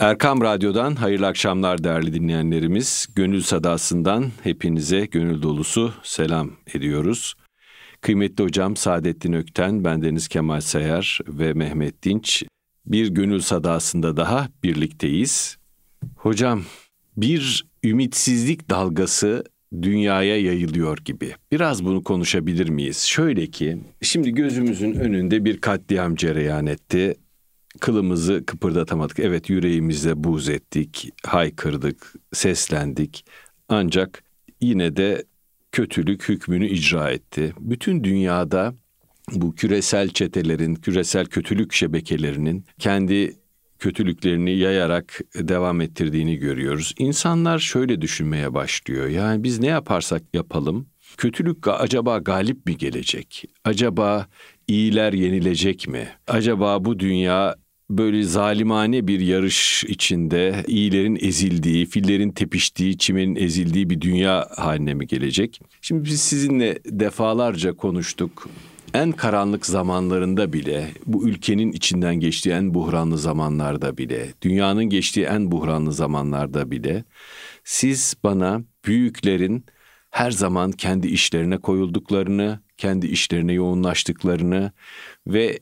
Erkam 0.00 0.40
Radyo'dan 0.40 0.94
hayırlı 0.94 1.26
akşamlar 1.26 1.84
değerli 1.84 2.12
dinleyenlerimiz. 2.12 3.06
Gönül 3.14 3.40
Sadası'ndan 3.40 4.30
hepinize 4.42 5.06
gönül 5.06 5.42
dolusu 5.42 5.92
selam 6.02 6.50
ediyoruz. 6.74 7.34
Kıymetli 8.00 8.44
hocam 8.44 8.76
Saadettin 8.76 9.32
Ökten, 9.32 9.84
bendeniz 9.84 10.28
Kemal 10.28 10.60
Sayar 10.60 11.20
ve 11.28 11.52
Mehmet 11.52 12.02
Dinç 12.02 12.44
bir 12.86 13.08
Gönül 13.08 13.40
Sadası'nda 13.40 14.16
daha 14.16 14.48
birlikteyiz. 14.62 15.56
Hocam 16.16 16.62
bir 17.16 17.66
ümitsizlik 17.84 18.70
dalgası 18.70 19.44
dünyaya 19.82 20.40
yayılıyor 20.40 20.98
gibi. 21.04 21.34
Biraz 21.52 21.84
bunu 21.84 22.04
konuşabilir 22.04 22.68
miyiz? 22.68 22.98
Şöyle 22.98 23.46
ki 23.46 23.78
şimdi 24.02 24.30
gözümüzün 24.30 24.94
önünde 24.94 25.44
bir 25.44 25.60
katliam 25.60 26.14
cereyan 26.14 26.66
etti 26.66 27.16
kılımızı 27.80 28.46
kıpırdatamadık. 28.46 29.18
Evet 29.18 29.50
yüreğimizde 29.50 30.24
buz 30.24 30.48
ettik, 30.48 31.12
haykırdık, 31.26 32.14
seslendik. 32.32 33.24
Ancak 33.68 34.24
yine 34.60 34.96
de 34.96 35.24
kötülük 35.72 36.28
hükmünü 36.28 36.66
icra 36.66 37.10
etti. 37.10 37.52
Bütün 37.60 38.04
dünyada 38.04 38.74
bu 39.32 39.54
küresel 39.54 40.08
çetelerin, 40.08 40.74
küresel 40.74 41.26
kötülük 41.26 41.72
şebekelerinin 41.72 42.64
kendi 42.78 43.36
kötülüklerini 43.78 44.58
yayarak 44.58 45.20
devam 45.34 45.80
ettirdiğini 45.80 46.36
görüyoruz. 46.36 46.94
İnsanlar 46.98 47.58
şöyle 47.58 48.00
düşünmeye 48.00 48.54
başlıyor. 48.54 49.08
Yani 49.08 49.44
biz 49.44 49.58
ne 49.58 49.66
yaparsak 49.66 50.22
yapalım 50.34 50.86
kötülük 51.16 51.68
acaba 51.68 52.18
galip 52.18 52.66
mi 52.66 52.76
gelecek? 52.76 53.44
Acaba 53.64 54.26
iyiler 54.68 55.12
yenilecek 55.12 55.88
mi? 55.88 56.08
Acaba 56.26 56.84
bu 56.84 56.98
dünya 56.98 57.56
böyle 57.90 58.22
zalimane 58.22 59.06
bir 59.06 59.20
yarış 59.20 59.84
içinde 59.84 60.64
iyilerin 60.66 61.18
ezildiği, 61.20 61.86
fillerin 61.86 62.30
tepiştiği, 62.30 62.98
çimenin 62.98 63.36
ezildiği 63.36 63.90
bir 63.90 64.00
dünya 64.00 64.48
haline 64.56 64.94
mi 64.94 65.06
gelecek? 65.06 65.60
Şimdi 65.80 66.04
biz 66.04 66.20
sizinle 66.20 66.78
defalarca 66.84 67.72
konuştuk. 67.72 68.48
En 68.94 69.12
karanlık 69.12 69.66
zamanlarında 69.66 70.52
bile, 70.52 70.90
bu 71.06 71.28
ülkenin 71.28 71.72
içinden 71.72 72.14
geçtiği 72.14 72.50
en 72.50 72.74
buhranlı 72.74 73.18
zamanlarda 73.18 73.96
bile, 73.96 74.32
dünyanın 74.42 74.84
geçtiği 74.84 75.24
en 75.24 75.52
buhranlı 75.52 75.92
zamanlarda 75.92 76.70
bile 76.70 77.04
siz 77.64 78.14
bana 78.24 78.62
büyüklerin 78.84 79.64
her 80.10 80.30
zaman 80.30 80.72
kendi 80.72 81.06
işlerine 81.06 81.58
koyulduklarını, 81.58 82.60
kendi 82.76 83.06
işlerine 83.06 83.52
yoğunlaştıklarını 83.52 84.72
ve 85.26 85.58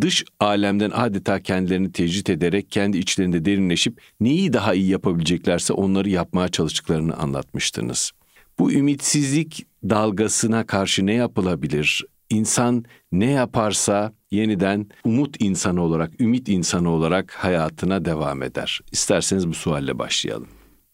dış 0.00 0.24
alemden 0.40 0.90
adeta 0.94 1.42
kendilerini 1.42 1.92
tecrit 1.92 2.30
ederek 2.30 2.70
kendi 2.70 2.98
içlerinde 2.98 3.44
derinleşip 3.44 4.00
neyi 4.20 4.52
daha 4.52 4.74
iyi 4.74 4.88
yapabileceklerse 4.88 5.72
onları 5.72 6.08
yapmaya 6.08 6.48
çalıştıklarını 6.48 7.14
anlatmıştınız. 7.16 8.12
Bu 8.58 8.72
ümitsizlik 8.72 9.66
dalgasına 9.84 10.66
karşı 10.66 11.06
ne 11.06 11.14
yapılabilir? 11.14 12.04
İnsan 12.30 12.84
ne 13.12 13.30
yaparsa 13.30 14.12
yeniden 14.30 14.86
umut 15.04 15.36
insanı 15.42 15.82
olarak, 15.82 16.20
ümit 16.20 16.48
insanı 16.48 16.90
olarak 16.90 17.32
hayatına 17.32 18.04
devam 18.04 18.42
eder. 18.42 18.80
İsterseniz 18.92 19.48
bu 19.48 19.54
sualle 19.54 19.98
başlayalım. 19.98 20.48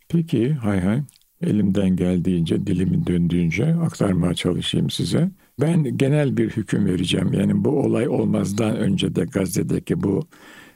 Peki, 0.08 0.52
hay 0.52 0.80
hay. 0.80 1.02
Elimden 1.42 1.96
geldiğince, 1.96 2.66
dilimin 2.66 3.06
döndüğünce 3.06 3.74
aktarmaya 3.74 4.34
çalışayım 4.34 4.90
size. 4.90 5.30
Ben 5.62 5.98
genel 5.98 6.36
bir 6.36 6.50
hüküm 6.50 6.86
vereceğim. 6.86 7.32
Yani 7.32 7.64
bu 7.64 7.68
olay 7.68 8.08
olmazdan 8.08 8.76
önce 8.76 9.14
de 9.14 9.24
Gazze'deki 9.24 10.02
bu 10.02 10.26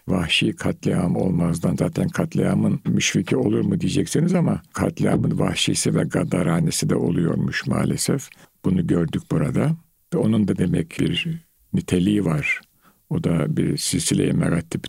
vahşi 0.09 0.53
katliam 0.53 1.17
olmazdan 1.17 1.77
zaten 1.77 2.09
katliamın 2.09 2.81
müşfiki 2.87 3.37
olur 3.37 3.61
mu 3.61 3.81
diyeceksiniz 3.81 4.35
ama 4.35 4.63
katliamın 4.73 5.39
vahşisi 5.39 5.95
ve 5.95 6.03
gadaranesi 6.03 6.91
de 6.91 6.95
oluyormuş 6.95 7.67
maalesef. 7.67 8.29
Bunu 8.65 8.87
gördük 8.87 9.23
burada. 9.31 9.71
Ve 10.15 10.19
onun 10.19 10.49
da 10.49 10.57
demek 10.57 10.97
bir 11.01 11.29
niteliği 11.73 12.25
var. 12.25 12.61
O 13.11 13.25
da 13.25 13.57
bir 13.57 13.77
silsile-i 13.77 14.35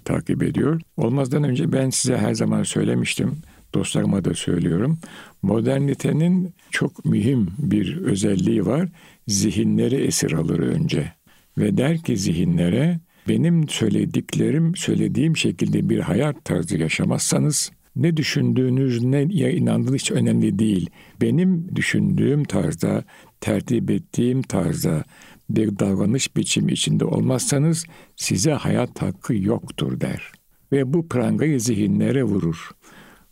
takip 0.06 0.44
ediyor. 0.44 0.81
Olmazdan 0.97 1.44
önce 1.44 1.72
ben 1.72 1.90
size 1.90 2.18
her 2.18 2.34
zaman 2.34 2.63
söylemiştim 2.63 3.38
dostlarıma 3.74 4.26
da 4.26 4.34
söylüyorum. 4.34 5.00
Modernitenin 5.42 6.54
çok 6.72 7.06
mühim 7.06 7.48
bir 7.58 7.98
özelliği 7.98 8.66
var. 8.66 8.90
Zihinleri 9.28 9.96
esir 9.96 10.32
alır 10.32 10.60
önce. 10.60 11.14
Ve 11.58 11.78
der 11.78 11.98
ki 11.98 12.18
zihinlere 12.18 13.00
benim 13.28 13.70
söylediklerim 13.70 14.76
söylediğim 14.76 15.38
şekilde 15.38 15.90
bir 15.90 16.00
hayat 16.00 16.46
tarzı 16.46 16.78
yaşamazsanız 16.78 17.72
ne 17.96 18.18
düşündüğünüz 18.18 19.04
ne 19.04 19.24
inandığınız 19.24 19.94
hiç 19.94 20.12
önemli 20.12 20.60
değil. 20.60 20.90
Benim 21.22 21.76
düşündüğüm 21.76 22.44
tarzda, 22.44 23.04
tertip 23.42 23.92
ettiğim 23.92 24.42
tarzda 24.42 25.04
bir 25.50 25.80
davranış 25.80 26.36
biçimi 26.36 26.72
içinde 26.72 27.06
olmazsanız 27.06 27.86
size 28.16 28.52
hayat 28.52 29.02
hakkı 29.02 29.36
yoktur 29.36 30.02
der. 30.02 30.32
Ve 30.72 30.94
bu 30.94 31.08
prangayı 31.08 31.62
zihinlere 31.62 32.24
vurur. 32.24 32.70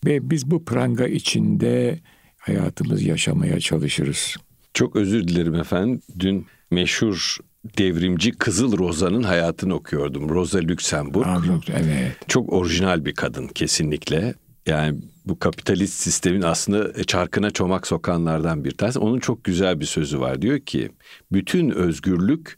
Ve 0.05 0.29
biz 0.29 0.51
bu 0.51 0.65
pranga 0.65 1.07
içinde 1.07 1.99
hayatımız 2.37 3.03
yaşamaya 3.03 3.59
çalışırız. 3.59 4.35
Çok 4.73 4.95
özür 4.95 5.27
dilerim 5.27 5.55
efendim. 5.55 6.01
Dün 6.19 6.45
meşhur 6.71 7.37
devrimci 7.77 8.31
Kızıl 8.31 8.77
Roza'nın 8.77 9.23
hayatını 9.23 9.73
okuyordum. 9.73 10.29
Rosa 10.29 10.59
Luxemburg. 10.59 11.27
Aa, 11.27 11.41
evet. 11.69 12.17
Çok 12.27 12.53
orijinal 12.53 13.05
bir 13.05 13.13
kadın 13.13 13.47
kesinlikle. 13.47 14.33
Yani 14.65 14.99
bu 15.25 15.39
kapitalist 15.39 15.93
sistemin 15.93 16.41
aslında 16.41 17.03
çarkına 17.03 17.51
çomak 17.51 17.87
sokanlardan 17.87 18.63
bir 18.63 18.71
tanesi. 18.71 18.99
Onun 18.99 19.19
çok 19.19 19.43
güzel 19.43 19.79
bir 19.79 19.85
sözü 19.85 20.19
var. 20.19 20.41
Diyor 20.41 20.59
ki 20.59 20.89
bütün 21.31 21.69
özgürlük 21.69 22.57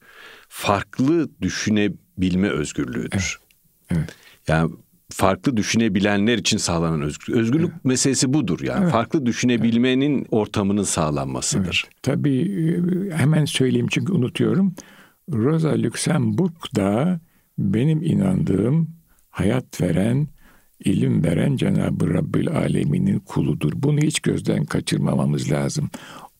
farklı 0.49 1.29
düşünebilme 1.41 2.49
özgürlüğüdür. 2.49 3.39
Evet. 3.91 3.99
evet. 3.99 4.15
Yani 4.47 4.71
farklı 5.09 5.57
düşünebilenler 5.57 6.37
için 6.37 6.57
sağlanan 6.57 7.01
özgürlük. 7.01 7.39
Özgürlük 7.39 7.69
evet. 7.71 7.85
meselesi 7.85 8.33
budur 8.33 8.59
yani. 8.63 8.83
Evet. 8.83 8.91
Farklı 8.91 9.25
düşünebilmenin 9.25 10.17
evet. 10.17 10.27
ortamının 10.31 10.83
sağlanmasıdır. 10.83 11.83
Evet. 11.85 12.03
Tabii 12.03 12.39
e, 12.39 13.15
hemen 13.15 13.45
söyleyeyim 13.45 13.87
çünkü 13.91 14.13
unutuyorum. 14.13 14.75
Rosa 15.31 15.81
Luxemburg 15.81 16.55
da 16.75 17.19
benim 17.57 18.03
inandığım 18.03 18.89
hayat 19.29 19.81
veren, 19.81 20.27
ilim 20.85 21.23
veren 21.23 21.55
Cenab-ı 21.55 22.13
Rabbül 22.13 22.49
Alemin'in 22.49 23.19
kuludur. 23.19 23.73
Bunu 23.75 23.99
hiç 23.99 24.19
gözden 24.19 24.65
kaçırmamamız 24.65 25.51
lazım. 25.51 25.89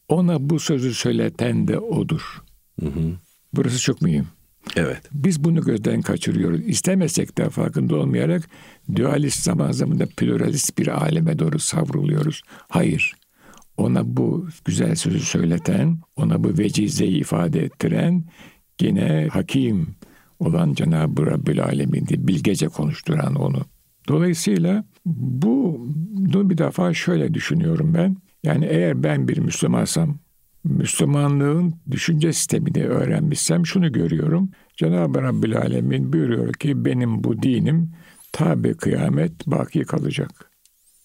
Ona 0.08 0.50
bu 0.50 0.60
sözü 0.60 0.94
söyleten 0.94 1.68
de 1.68 1.80
odur. 1.80 2.42
Hı 2.80 2.86
hı. 2.86 3.14
Burası 3.54 3.82
çok 3.82 4.02
mühim. 4.02 4.28
Evet. 4.76 5.02
Biz 5.12 5.44
bunu 5.44 5.62
gözden 5.62 6.02
kaçırıyoruz. 6.02 6.62
İstemesek 6.66 7.38
de 7.38 7.50
farkında 7.50 7.96
olmayarak 7.96 8.50
dualist 8.96 9.44
zaman 9.44 9.72
zaman 9.72 10.00
da 10.00 10.06
pluralist 10.18 10.78
bir 10.78 10.88
aleme 10.88 11.40
doğru 11.40 11.60
savruluyoruz. 11.60 12.42
Hayır. 12.70 13.14
Ona 13.78 14.18
bu 14.18 14.48
güzel 14.66 14.96
sözü 14.96 15.20
söyleten, 15.20 16.00
ona 16.16 16.44
bu 16.44 16.58
vecizeyi 16.58 17.20
ifade 17.20 17.64
ettiren 17.64 18.24
yine 18.82 19.28
hakim 19.32 19.96
olan 20.40 20.74
Cenab-ı 20.74 21.26
Rabbül 21.26 21.64
Alemin'di. 21.64 22.28
Bilgece 22.28 22.68
konuşturan 22.68 23.36
onu. 23.36 23.62
Dolayısıyla 24.08 24.84
bu 25.06 25.88
bunu 26.12 26.50
bir 26.50 26.58
defa 26.58 26.94
şöyle 26.94 27.34
düşünüyorum 27.34 27.94
ben. 27.94 28.18
Yani 28.44 28.66
eğer 28.66 29.04
ben 29.04 29.28
bir 29.28 29.38
Müslümansam 29.38 30.18
Müslümanlığın 30.68 31.74
düşünce 31.92 32.34
sistemini 32.34 32.86
öğrenmişsem 32.86 33.66
şunu 33.66 33.92
görüyorum. 33.92 34.50
Cenab-ı 34.78 35.22
Rabbül 35.22 35.58
Alemin 35.58 36.14
buyuruyor 36.14 36.54
ki 36.54 36.86
benim 36.86 37.24
bu 37.24 37.42
dinim 37.42 37.92
tabi 38.32 38.74
kıyamet 38.74 39.48
baki 39.48 39.82
kalacak. 39.82 40.52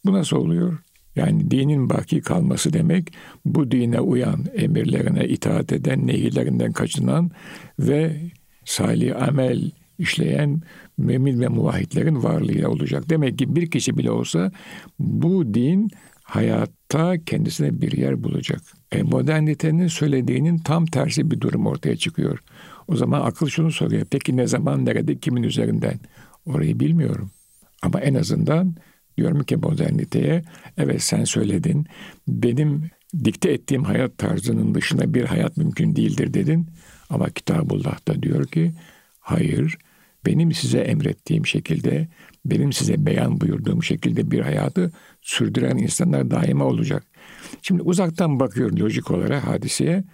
Bu 0.04 0.12
nasıl 0.12 0.37
oluyor? 0.37 0.78
Yani 1.16 1.50
dinin 1.50 1.90
baki 1.90 2.20
kalması 2.20 2.72
demek 2.72 3.12
bu 3.44 3.70
dine 3.70 4.00
uyan, 4.00 4.44
emirlerine 4.54 5.28
itaat 5.28 5.72
eden, 5.72 6.06
nehirlerinden 6.06 6.72
kaçınan 6.72 7.31
ve 7.78 8.16
salih 8.64 9.28
amel 9.28 9.70
işleyen 9.98 10.62
mümin 10.98 11.40
ve 11.40 11.48
muvahhidlerin 11.48 12.22
varlığıyla 12.22 12.69
olacak. 12.69 13.04
Demek 13.08 13.38
ki 13.38 13.56
bir 13.56 13.70
kişi 13.70 13.96
bile 13.96 14.10
olsa 14.10 14.52
bu 14.98 15.54
din 15.54 15.90
hayatta 16.94 17.24
kendisine 17.24 17.80
bir 17.80 17.92
yer 17.92 18.24
bulacak. 18.24 18.60
E, 18.92 19.02
modernitenin 19.02 19.86
söylediğinin 19.86 20.58
tam 20.58 20.86
tersi 20.86 21.30
bir 21.30 21.40
durum 21.40 21.66
ortaya 21.66 21.96
çıkıyor. 21.96 22.38
O 22.88 22.96
zaman 22.96 23.20
akıl 23.20 23.48
şunu 23.48 23.72
soruyor. 23.72 24.06
Peki 24.10 24.36
ne 24.36 24.46
zaman, 24.46 24.84
nerede, 24.84 25.18
kimin 25.18 25.42
üzerinden? 25.42 26.00
Orayı 26.46 26.80
bilmiyorum. 26.80 27.30
Ama 27.82 28.00
en 28.00 28.14
azından 28.14 28.74
diyorum 29.16 29.42
ki 29.42 29.56
moderniteye 29.56 30.42
evet 30.78 31.02
sen 31.02 31.24
söyledin. 31.24 31.86
Benim 32.28 32.90
dikte 33.24 33.52
ettiğim 33.52 33.84
hayat 33.84 34.18
tarzının 34.18 34.74
dışında 34.74 35.14
bir 35.14 35.24
hayat 35.24 35.56
mümkün 35.56 35.96
değildir 35.96 36.34
dedin. 36.34 36.66
Ama 37.10 37.30
Kitabullah 37.30 38.08
da 38.08 38.22
diyor 38.22 38.46
ki 38.46 38.72
hayır 39.20 39.78
benim 40.26 40.52
size 40.52 40.78
emrettiğim 40.78 41.46
şekilde, 41.46 42.08
benim 42.44 42.72
size 42.72 43.06
beyan 43.06 43.40
buyurduğum 43.40 43.82
şekilde 43.82 44.30
bir 44.30 44.40
hayatı 44.40 44.92
sürdüren 45.20 45.76
insanlar 45.76 46.30
daima 46.30 46.64
olacak. 46.64 47.04
Şimdi 47.62 47.82
uzaktan 47.82 48.40
bakıyorum 48.40 48.80
lojik 48.80 49.10
olarak 49.10 49.46
hadiseye. 49.46 50.04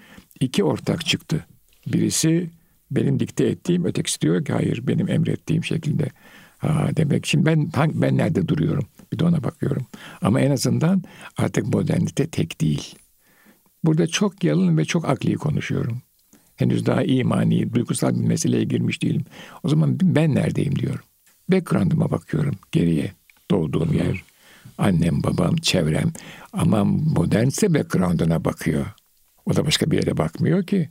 iki 0.40 0.64
ortak 0.64 1.06
çıktı. 1.06 1.46
Birisi 1.86 2.50
benim 2.90 3.20
dikte 3.20 3.44
ettiğim, 3.46 3.84
ötekisi 3.84 4.20
diyor 4.20 4.44
ki 4.44 4.52
hayır 4.52 4.86
benim 4.86 5.08
emrettiğim 5.10 5.64
şekilde. 5.64 6.08
Ha, 6.58 6.88
demek 6.96 7.26
şimdi 7.26 7.46
ben 7.46 7.70
ben 7.76 8.16
nerede 8.16 8.48
duruyorum? 8.48 8.86
Bir 9.12 9.18
de 9.18 9.24
ona 9.24 9.44
bakıyorum. 9.44 9.86
Ama 10.22 10.40
en 10.40 10.50
azından 10.50 11.02
artık 11.36 11.74
modernite 11.74 12.26
tek 12.26 12.60
değil. 12.60 12.94
Burada 13.84 14.06
çok 14.06 14.44
yalın 14.44 14.78
ve 14.78 14.84
çok 14.84 15.08
akli 15.08 15.34
konuşuyorum. 15.34 16.02
Henüz 16.56 16.86
daha 16.86 17.02
imani, 17.02 17.74
duygusal 17.74 18.14
bir 18.14 18.26
meseleye 18.26 18.64
girmiş 18.64 19.02
değilim. 19.02 19.24
O 19.62 19.68
zaman 19.68 19.98
ben 20.02 20.34
neredeyim 20.34 20.76
diyorum. 20.76 21.04
Background'ıma 21.50 22.10
bakıyorum 22.10 22.54
geriye. 22.72 23.12
Doğduğum 23.50 23.92
yer, 23.92 24.22
annem, 24.78 25.22
babam, 25.22 25.56
çevrem. 25.56 26.12
Ama 26.52 26.84
modernse 26.84 27.74
background'ına 27.74 28.44
bakıyor. 28.44 28.86
O 29.46 29.56
da 29.56 29.66
başka 29.66 29.90
bir 29.90 29.96
yere 29.96 30.16
bakmıyor 30.16 30.66
ki. 30.66 30.88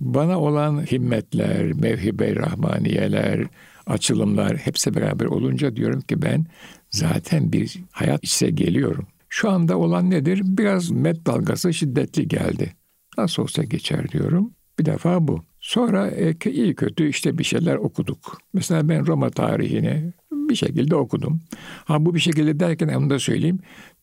Bana 0.00 0.40
olan 0.40 0.86
himmetler, 0.86 1.72
mevhibe 1.72 2.36
rahmaniyeler, 2.36 3.46
açılımlar 3.86 4.56
hepsi 4.56 4.94
beraber 4.94 5.26
olunca 5.26 5.76
diyorum 5.76 6.00
ki 6.00 6.22
ben 6.22 6.46
zaten 6.90 7.52
bir 7.52 7.76
hayat 7.90 8.24
içe 8.24 8.50
geliyorum. 8.50 9.06
Şu 9.28 9.50
anda 9.50 9.78
olan 9.78 10.10
nedir? 10.10 10.40
Biraz 10.44 10.90
met 10.90 11.26
dalgası 11.26 11.74
şiddetli 11.74 12.28
geldi. 12.28 12.72
Nasıl 13.18 13.42
olsa 13.42 13.64
geçer 13.64 14.08
diyorum. 14.08 14.50
Bir 14.78 14.84
defa 14.84 15.28
bu. 15.28 15.44
Sonra 15.70 16.10
e, 16.10 16.34
iyi 16.50 16.74
kötü 16.74 17.08
işte 17.08 17.38
bir 17.38 17.44
şeyler 17.44 17.76
okuduk. 17.76 18.38
Mesela 18.52 18.88
ben 18.88 19.06
Roma 19.06 19.30
tarihini 19.30 20.12
bir 20.32 20.54
şekilde 20.54 20.96
okudum. 20.96 21.40
Ha 21.84 22.06
bu 22.06 22.14
bir 22.14 22.20
şekilde 22.20 22.60
derken 22.60 22.88
onu 22.88 23.10
da 23.10 23.18
söyleyeyim. 23.18 23.58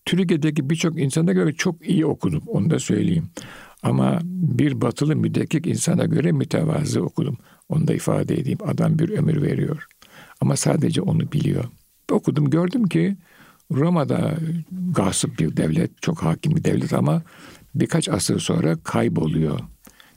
Türkiye'deki 0.06 0.70
birçok 0.70 1.00
insana 1.00 1.34
göre 1.34 1.54
çok 1.54 1.90
iyi 1.90 2.06
okudum. 2.06 2.44
Onu 2.48 2.70
da 2.70 2.80
söyleyeyim. 2.80 3.30
Ama 3.84 4.20
bir 4.24 4.82
batılı 4.82 5.16
müdekkik 5.16 5.68
insana 5.68 6.06
göre 6.06 6.32
mütevazı 6.32 7.04
okudum. 7.04 7.38
Onu 7.70 7.88
da 7.88 7.94
ifade 7.94 8.36
edeyim. 8.36 8.60
Adam 8.66 9.00
bir 9.00 9.10
ömür 9.10 9.42
veriyor. 9.42 9.88
Ama 10.42 10.56
sadece 10.56 11.02
onu 11.02 11.32
biliyor. 11.32 11.64
Okudum 12.12 12.50
gördüm 12.50 12.88
ki 12.88 13.18
Roma'da 13.72 14.38
gasip 14.92 15.40
bir 15.40 15.58
devlet, 15.58 16.02
çok 16.02 16.24
hakim 16.24 16.56
bir 16.56 16.64
devlet 16.64 16.94
ama 16.94 17.22
birkaç 17.76 18.10
asır 18.10 18.40
sonra 18.40 18.78
kayboluyor. 18.84 19.60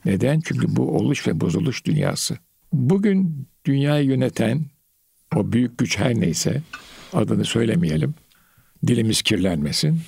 Neden? 0.05 0.39
Çünkü 0.39 0.75
bu 0.75 0.97
oluş 0.97 1.27
ve 1.27 1.41
bozuluş 1.41 1.85
dünyası. 1.85 2.37
Bugün 2.73 3.47
dünyayı 3.65 4.05
yöneten 4.05 4.65
o 5.35 5.51
büyük 5.51 5.77
güç 5.77 5.99
her 5.99 6.15
neyse 6.15 6.61
adını 7.13 7.45
söylemeyelim. 7.45 8.13
Dilimiz 8.87 9.21
kirlenmesin. 9.21 9.99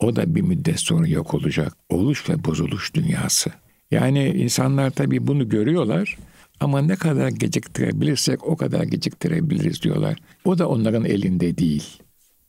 O 0.00 0.16
da 0.16 0.34
bir 0.34 0.42
müddet 0.42 0.80
sonra 0.80 1.06
yok 1.06 1.34
olacak. 1.34 1.76
Oluş 1.88 2.30
ve 2.30 2.44
bozuluş 2.44 2.94
dünyası. 2.94 3.50
Yani 3.90 4.28
insanlar 4.28 4.90
tabii 4.90 5.26
bunu 5.26 5.48
görüyorlar 5.48 6.16
ama 6.60 6.80
ne 6.82 6.96
kadar 6.96 7.28
geciktirebilirsek 7.28 8.48
o 8.48 8.56
kadar 8.56 8.82
geciktirebiliriz 8.82 9.82
diyorlar. 9.82 10.18
O 10.44 10.58
da 10.58 10.68
onların 10.68 11.04
elinde 11.04 11.58
değil. 11.58 11.98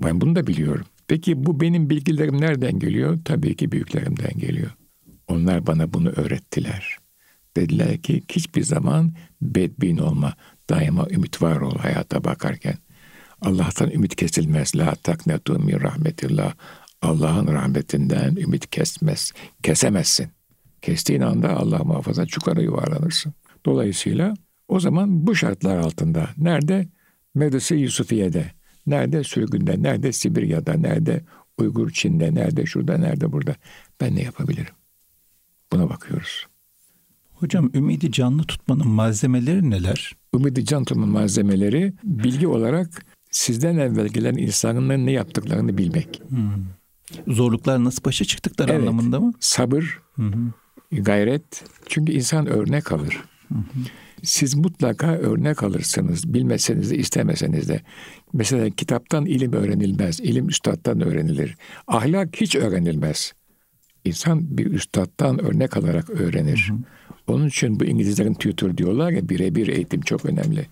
Ben 0.03 0.21
bunu 0.21 0.35
da 0.35 0.47
biliyorum. 0.47 0.85
Peki 1.07 1.45
bu 1.45 1.61
benim 1.61 1.89
bilgilerim 1.89 2.41
nereden 2.41 2.79
geliyor? 2.79 3.19
Tabii 3.25 3.56
ki 3.56 3.71
büyüklerimden 3.71 4.38
geliyor. 4.38 4.71
Onlar 5.33 5.68
bana 5.68 5.94
bunu 5.94 6.09
öğrettiler. 6.09 6.97
Dediler 7.57 7.97
ki 7.97 8.24
hiçbir 8.31 8.63
zaman 8.63 9.13
bedbin 9.41 9.97
olma. 9.97 10.33
Daima 10.69 11.07
ümit 11.09 11.41
var 11.41 11.62
ol 11.62 11.77
hayata 11.77 12.24
bakarken. 12.24 12.75
Allah'tan 13.41 13.91
ümit 13.91 14.15
kesilmez. 14.15 14.75
La 14.75 14.95
taknetu 14.95 15.59
min 15.59 15.80
rahmetillah. 15.80 16.53
Allah'ın 17.01 17.47
rahmetinden 17.47 18.35
ümit 18.35 18.69
kesmez. 18.69 19.31
Kesemezsin. 19.63 20.27
Kestiğin 20.81 21.21
anda 21.21 21.57
Allah 21.57 21.83
muhafaza 21.83 22.25
çukara 22.25 22.62
yuvarlanırsın. 22.62 23.33
Dolayısıyla 23.65 24.33
o 24.68 24.80
zaman 24.80 25.27
bu 25.27 25.35
şartlar 25.35 25.77
altında 25.77 26.30
nerede? 26.38 26.88
Medrese 27.35 27.75
Yusufiye'de, 27.75 28.51
nerede 28.88 29.24
sürgünde, 29.24 29.83
nerede 29.83 30.12
Sibirya'da, 30.12 30.74
nerede 30.74 31.21
Uygur 31.57 31.89
Çin'de, 31.89 32.35
nerede 32.35 32.65
şurada, 32.65 32.97
nerede 32.97 33.31
burada. 33.31 33.56
Ben 34.01 34.15
ne 34.15 34.21
yapabilirim? 34.21 34.74
Buna 35.73 35.89
bakıyoruz. 35.89 36.45
Hocam 37.33 37.69
ümidi 37.73 38.11
canlı 38.11 38.43
tutmanın 38.43 38.87
malzemeleri 38.87 39.69
neler? 39.69 40.15
Ümidi 40.35 40.65
canlı 40.65 40.85
tutmanın 40.85 41.09
malzemeleri 41.09 41.93
bilgi 42.03 42.47
olarak 42.47 43.05
sizden 43.31 43.77
evvel 43.77 44.07
gelen 44.07 44.37
insanların 44.37 45.05
ne 45.05 45.11
yaptıklarını 45.11 45.77
bilmek. 45.77 46.21
Hmm. 46.29 46.65
Zorluklar 47.27 47.83
nasıl 47.83 48.03
başa 48.03 48.25
çıktıkları 48.25 48.71
evet. 48.71 48.81
anlamında 48.81 49.19
mı? 49.19 49.33
Sabır, 49.39 49.99
hı 50.15 50.31
gayret. 51.01 51.63
Çünkü 51.85 52.11
insan 52.11 52.47
örnek 52.47 52.91
alır. 52.91 53.23
Siz 54.23 54.55
mutlaka 54.55 55.07
örnek 55.11 55.63
alırsınız. 55.63 56.33
Bilmeseniz 56.33 56.91
de 56.91 56.97
istemeseniz 56.97 57.69
de. 57.69 57.81
Mesela 58.33 58.69
kitaptan 58.69 59.25
ilim 59.25 59.53
öğrenilmez. 59.53 60.19
İlim 60.19 60.49
üstattan 60.49 61.01
öğrenilir. 61.01 61.57
Ahlak 61.87 62.41
hiç 62.41 62.55
öğrenilmez. 62.55 63.33
İnsan 64.05 64.57
bir 64.57 64.65
üstattan 64.65 65.45
örnek 65.45 65.77
alarak 65.77 66.09
öğrenir. 66.09 66.65
Hı 66.69 66.73
hı. 66.73 66.77
Onun 67.27 67.47
için 67.47 67.79
bu 67.79 67.85
İngilizlerin 67.85 68.33
tutor 68.33 68.77
diyorlar 68.77 69.11
ya 69.11 69.29
birebir 69.29 69.67
eğitim 69.67 70.01
çok 70.01 70.25
önemli. 70.25 70.65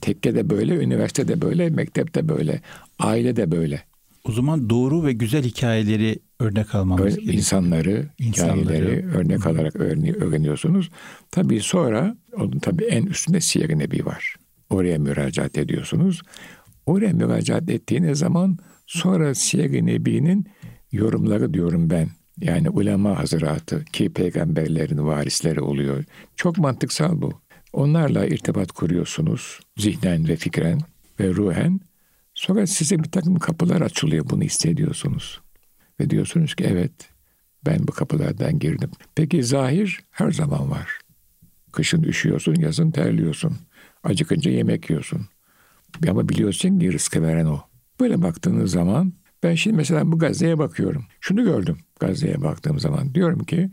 Tekkede 0.00 0.50
böyle, 0.50 0.74
üniversitede 0.74 1.42
böyle, 1.42 1.70
mektepte 1.70 2.28
böyle, 2.28 2.60
ailede 2.98 3.50
böyle. 3.50 3.82
O 4.24 4.32
zaman 4.32 4.70
doğru 4.70 5.04
ve 5.04 5.12
güzel 5.12 5.44
hikayeleri 5.44 6.18
örnek 6.40 6.74
almamız 6.74 7.04
Öyle, 7.04 7.14
gerekiyor. 7.14 7.34
İnsanları, 7.34 8.08
İnsanları, 8.18 8.64
hikayeleri 8.64 9.06
örnek 9.06 9.46
alarak 9.46 9.76
öğreniyorsunuz. 9.76 10.90
Tabii 11.30 11.60
sonra 11.60 12.16
onun 12.36 12.58
tabii 12.58 12.84
en 12.84 13.06
üstünde 13.06 13.40
Siyer-i 13.40 13.78
Nebi 13.78 14.06
var. 14.06 14.36
Oraya 14.70 14.98
müracaat 14.98 15.58
ediyorsunuz. 15.58 16.22
Oraya 16.86 17.12
müracaat 17.12 17.70
ettiğiniz 17.70 18.18
zaman 18.18 18.58
sonra 18.86 19.34
Siyer-i 19.34 19.86
Nebi'nin 19.86 20.46
yorumları 20.92 21.54
diyorum 21.54 21.90
ben. 21.90 22.08
Yani 22.40 22.70
ulema 22.70 23.18
hazıratı 23.18 23.84
ki 23.84 24.12
peygamberlerin 24.12 25.06
varisleri 25.06 25.60
oluyor. 25.60 26.04
Çok 26.36 26.58
mantıksal 26.58 27.20
bu. 27.20 27.32
Onlarla 27.72 28.26
irtibat 28.26 28.72
kuruyorsunuz 28.72 29.60
zihnen 29.76 30.28
ve 30.28 30.36
fikren 30.36 30.80
ve 31.20 31.28
ruhen. 31.28 31.80
Sonra 32.34 32.66
size 32.66 32.98
bir 32.98 33.10
takım 33.10 33.38
kapılar 33.38 33.80
açılıyor 33.80 34.24
bunu 34.30 34.42
hissediyorsunuz. 34.42 35.40
Ve 36.00 36.10
diyorsunuz 36.10 36.54
ki 36.54 36.64
evet 36.64 36.92
ben 37.66 37.88
bu 37.88 37.92
kapılardan 37.92 38.58
girdim. 38.58 38.90
Peki 39.14 39.42
zahir 39.42 40.00
her 40.10 40.30
zaman 40.30 40.70
var. 40.70 40.98
Kışın 41.72 42.02
üşüyorsun, 42.02 42.54
yazın 42.54 42.90
terliyorsun. 42.90 43.56
Acıkınca 44.04 44.50
yemek 44.50 44.90
yiyorsun. 44.90 45.26
Ama 46.08 46.28
biliyorsun 46.28 46.78
ki 46.78 46.92
rızkı 46.92 47.22
veren 47.22 47.46
o. 47.46 47.60
Böyle 48.00 48.22
baktığınız 48.22 48.70
zaman 48.70 49.12
ben 49.44 49.54
şimdi 49.54 49.76
mesela 49.76 50.12
bu 50.12 50.18
Gazze'ye 50.18 50.58
bakıyorum. 50.58 51.04
Şunu 51.20 51.44
gördüm 51.44 51.78
Gazze'ye 52.00 52.42
baktığım 52.42 52.80
zaman. 52.80 53.14
Diyorum 53.14 53.44
ki 53.44 53.70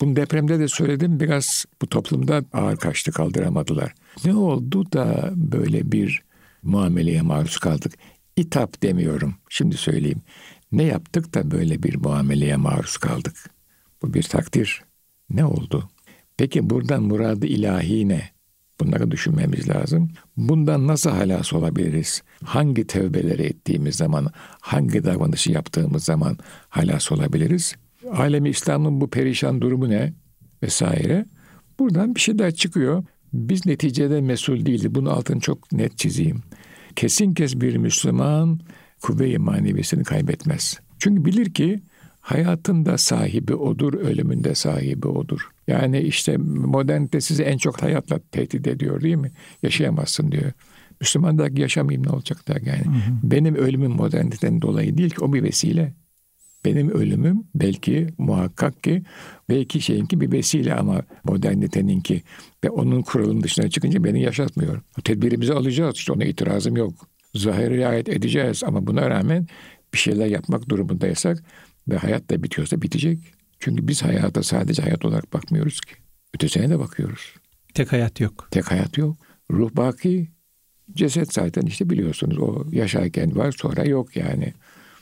bunu 0.00 0.16
depremde 0.16 0.58
de 0.58 0.68
söyledim 0.68 1.20
biraz 1.20 1.64
bu 1.82 1.86
toplumda 1.86 2.44
ağır 2.52 2.76
kaçtı 2.76 3.12
kaldıramadılar. 3.12 3.94
Ne 4.24 4.34
oldu 4.34 4.92
da 4.92 5.30
böyle 5.34 5.92
bir 5.92 6.22
muameleye 6.62 7.22
maruz 7.22 7.58
kaldık? 7.58 7.92
İtap 8.36 8.82
demiyorum 8.82 9.34
şimdi 9.48 9.76
söyleyeyim. 9.76 10.22
Ne 10.72 10.82
yaptık 10.82 11.34
da 11.34 11.50
böyle 11.50 11.82
bir 11.82 11.96
muameleye 11.96 12.56
maruz 12.56 12.96
kaldık? 12.96 13.50
Bu 14.02 14.14
bir 14.14 14.22
takdir. 14.22 14.82
Ne 15.30 15.44
oldu? 15.44 15.90
Peki 16.36 16.70
buradan 16.70 17.02
muradı 17.02 17.46
ilahi 17.46 18.08
ne? 18.08 18.30
Bunları 18.80 19.10
düşünmemiz 19.10 19.68
lazım. 19.68 20.10
Bundan 20.36 20.86
nasıl 20.86 21.10
halas 21.10 21.52
olabiliriz? 21.52 22.22
Hangi 22.44 22.86
tevbeleri 22.86 23.42
ettiğimiz 23.42 23.96
zaman, 23.96 24.30
hangi 24.60 25.04
davranışı 25.04 25.52
yaptığımız 25.52 26.04
zaman 26.04 26.38
halas 26.68 27.12
olabiliriz? 27.12 27.74
Alemi 28.12 28.48
İslam'ın 28.48 29.00
bu 29.00 29.10
perişan 29.10 29.60
durumu 29.60 29.90
ne? 29.90 30.12
Vesaire. 30.62 31.26
Buradan 31.78 32.14
bir 32.14 32.20
şeyler 32.20 32.54
çıkıyor. 32.54 33.04
Biz 33.32 33.66
neticede 33.66 34.20
mesul 34.20 34.66
değiliz. 34.66 34.94
Bunu 34.94 35.10
altını 35.10 35.40
çok 35.40 35.72
net 35.72 35.98
çizeyim. 35.98 36.42
Kesin 36.96 37.34
kes 37.34 37.54
bir 37.54 37.76
Müslüman 37.76 38.60
kuvve-i 39.02 39.38
maneviyesini 39.38 40.04
kaybetmez. 40.04 40.80
Çünkü 40.98 41.24
bilir 41.24 41.54
ki 41.54 41.80
hayatın 42.22 42.86
da 42.86 42.98
sahibi 42.98 43.54
odur, 43.54 43.94
ölümün 43.94 44.44
de 44.44 44.54
sahibi 44.54 45.06
odur. 45.06 45.48
Yani 45.68 46.00
işte 46.00 46.36
modernite 46.36 47.20
sizi 47.20 47.42
en 47.42 47.58
çok 47.58 47.82
hayatla 47.82 48.18
tehdit 48.32 48.66
ediyor 48.66 49.00
değil 49.00 49.16
mi? 49.16 49.30
Yaşayamazsın 49.62 50.32
diyor. 50.32 50.52
Müslüman 51.00 51.54
ki 51.54 51.60
yaşamayayım 51.60 52.06
ne 52.06 52.10
olacak 52.10 52.48
der 52.48 52.60
yani. 52.66 52.84
Hı 52.84 52.90
hı. 52.90 53.12
Benim 53.22 53.54
ölümüm 53.54 53.90
moderniteden 53.90 54.62
dolayı 54.62 54.98
değil 54.98 55.10
ki 55.10 55.24
o 55.24 55.32
bir 55.32 55.42
vesile. 55.42 55.92
Benim 56.64 56.90
ölümüm 56.90 57.44
belki 57.54 58.06
muhakkak 58.18 58.82
ki 58.82 59.02
belki 59.48 59.80
şeyinki 59.80 60.20
bir 60.20 60.32
vesile 60.32 60.74
ama 60.74 61.02
moderniteninki 61.24 62.22
ve 62.64 62.70
onun 62.70 63.02
kuralının 63.02 63.42
dışına 63.42 63.70
çıkınca 63.70 64.04
beni 64.04 64.22
yaşatmıyor. 64.22 64.80
Tedbirimizi 65.04 65.52
alacağız 65.52 65.96
işte 65.96 66.12
ona 66.12 66.24
itirazım 66.24 66.76
yok. 66.76 66.94
Zahiri 67.34 67.76
riayet 67.76 68.08
edeceğiz 68.08 68.62
ama 68.64 68.86
buna 68.86 69.10
rağmen 69.10 69.46
bir 69.94 69.98
şeyler 69.98 70.26
yapmak 70.26 70.68
durumundaysak 70.68 71.44
ve 71.88 71.96
hayat 71.96 72.30
da 72.30 72.42
bitiyorsa 72.42 72.82
bitecek. 72.82 73.18
Çünkü 73.58 73.88
biz 73.88 74.02
hayata 74.02 74.42
sadece 74.42 74.82
hayat 74.82 75.04
olarak 75.04 75.32
bakmıyoruz 75.32 75.80
ki. 75.80 75.94
Ötesine 76.34 76.70
de 76.70 76.78
bakıyoruz. 76.78 77.34
Tek 77.74 77.92
hayat 77.92 78.20
yok. 78.20 78.48
Tek 78.50 78.70
hayat 78.70 78.98
yok. 78.98 79.16
Ruh 79.50 79.70
baki, 79.76 80.28
ceset 80.94 81.34
zaten 81.34 81.62
işte 81.62 81.90
biliyorsunuz 81.90 82.38
o 82.38 82.64
yaşarken 82.72 83.36
var 83.36 83.52
sonra 83.58 83.84
yok 83.84 84.16
yani. 84.16 84.52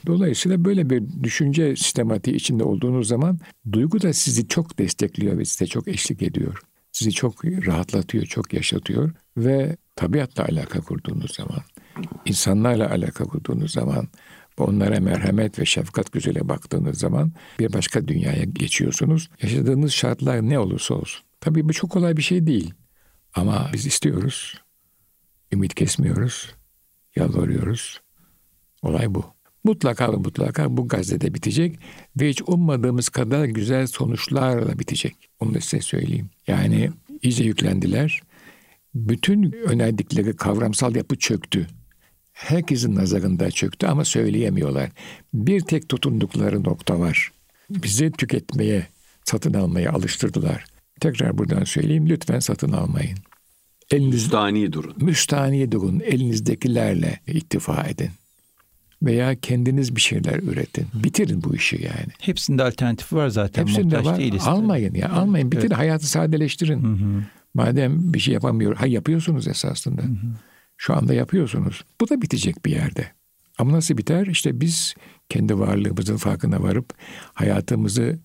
Dolayısıyla 0.06 0.64
böyle 0.64 0.90
bir 0.90 1.02
düşünce 1.22 1.76
sistematiği 1.76 2.37
içinde 2.37 2.64
olduğunuz 2.64 3.08
zaman 3.08 3.38
duygu 3.72 4.02
da 4.02 4.12
sizi 4.12 4.49
çok 4.49 4.78
destekliyor 4.78 5.38
ve 5.38 5.44
size 5.44 5.66
çok 5.66 5.88
eşlik 5.88 6.22
ediyor. 6.22 6.62
Sizi 6.92 7.12
çok 7.12 7.44
rahatlatıyor, 7.44 8.25
çok 8.25 8.52
yaşatıyor 8.52 9.12
ve 9.37 9.76
tabiatla 9.96 10.44
alaka 10.44 10.80
kurduğunuz 10.80 11.34
zaman, 11.34 11.62
insanlarla 12.25 12.90
alaka 12.90 13.25
kurduğunuz 13.25 13.72
zaman, 13.72 14.08
onlara 14.59 15.00
merhamet 15.00 15.59
ve 15.59 15.64
şefkat 15.64 16.12
gözüyle 16.12 16.49
baktığınız 16.49 16.99
zaman 16.99 17.33
bir 17.59 17.73
başka 17.73 18.09
dünyaya 18.09 18.45
geçiyorsunuz. 18.45 19.30
Yaşadığınız 19.42 19.92
şartlar 19.92 20.42
ne 20.42 20.59
olursa 20.59 20.95
olsun. 20.95 21.23
Tabii 21.40 21.69
bu 21.69 21.73
çok 21.73 21.90
kolay 21.90 22.16
bir 22.16 22.23
şey 22.23 22.47
değil. 22.47 22.75
Ama 23.35 23.71
biz 23.73 23.87
istiyoruz. 23.87 24.54
Ümit 25.52 25.75
kesmiyoruz. 25.75 26.54
Yalvarıyoruz. 27.16 28.00
Olay 28.83 29.14
bu. 29.14 29.25
Mutlaka 29.64 30.12
ve 30.12 30.16
mutlaka 30.16 30.76
bu 30.76 30.88
gazetede 30.88 31.35
bitecek 31.35 31.78
ve 32.21 32.28
hiç 32.28 32.42
ummadığımız 32.47 33.09
kadar 33.09 33.45
güzel 33.45 33.87
sonuçlarla 33.87 34.78
bitecek. 34.78 35.14
Onu 35.40 35.54
da 35.54 35.61
size 35.61 35.80
söyleyeyim. 35.80 36.30
Yani 36.47 36.90
iyice 37.23 37.45
yüklendiler. 37.45 38.23
Bütün 38.95 39.52
önerdikleri 39.52 40.37
kavramsal 40.37 40.97
yapı 40.97 41.19
çöktü. 41.19 41.66
Herkesin 42.40 42.94
nazarında 42.94 43.50
çöktü 43.50 43.87
ama 43.87 44.04
söyleyemiyorlar. 44.04 44.90
Bir 45.35 45.61
tek 45.61 45.88
tutundukları 45.88 46.64
nokta 46.64 47.00
var. 47.00 47.32
Bizi 47.70 48.12
tüketmeye, 48.12 48.87
satın 49.25 49.54
almaya 49.54 49.92
alıştırdılar. 49.92 50.64
Tekrar 51.00 51.38
buradan 51.38 51.64
söyleyeyim 51.64 52.09
lütfen 52.09 52.38
satın 52.38 52.73
almayın. 52.73 53.18
Eliniz, 53.90 54.14
müstani 54.14 54.73
durun. 54.73 54.94
Müstani 55.00 55.73
durun. 55.73 56.00
Elinizdekilerle 56.00 57.20
ittifa 57.26 57.82
edin. 57.82 58.11
Veya 59.02 59.40
kendiniz 59.40 59.97
bir 59.97 60.00
şeyler 60.00 60.38
üretin. 60.38 60.87
Bitirin 60.94 61.42
bu 61.42 61.56
işi 61.56 61.76
yani. 61.76 62.12
Hepsinde 62.20 62.62
alternatif 62.64 63.12
var 63.12 63.28
zaten. 63.28 63.62
Hepsinde 63.62 63.85
Muhtaç 63.85 64.06
var. 64.06 64.18
değiliz. 64.18 64.42
Almayın 64.47 64.94
ya. 64.94 65.11
Almayın. 65.11 65.52
Bitirin. 65.52 65.66
Evet. 65.66 65.78
Hayatı 65.78 66.06
sadeleştirin. 66.09 66.82
Hı 66.82 67.04
hı. 67.04 67.23
Madem 67.54 68.14
bir 68.14 68.18
şey 68.18 68.35
yapamıyor. 68.35 68.76
Ha 68.76 68.87
yapıyorsunuz 68.87 69.49
esasında. 69.49 70.02
Hı 70.02 70.06
hı. 70.06 70.16
Şu 70.82 70.96
anda 70.96 71.14
yapıyorsunuz. 71.14 71.84
Bu 72.00 72.08
da 72.08 72.22
bitecek 72.22 72.66
bir 72.66 72.70
yerde. 72.70 73.06
Ama 73.58 73.72
nasıl 73.72 73.96
biter? 73.99 74.26
İşte 74.26 74.60
biz 74.60 74.94
kendi 75.28 75.58
varlığımızın 75.58 76.16
farkına 76.16 76.62
varıp 76.62 76.94
hayatımızı 77.34 78.18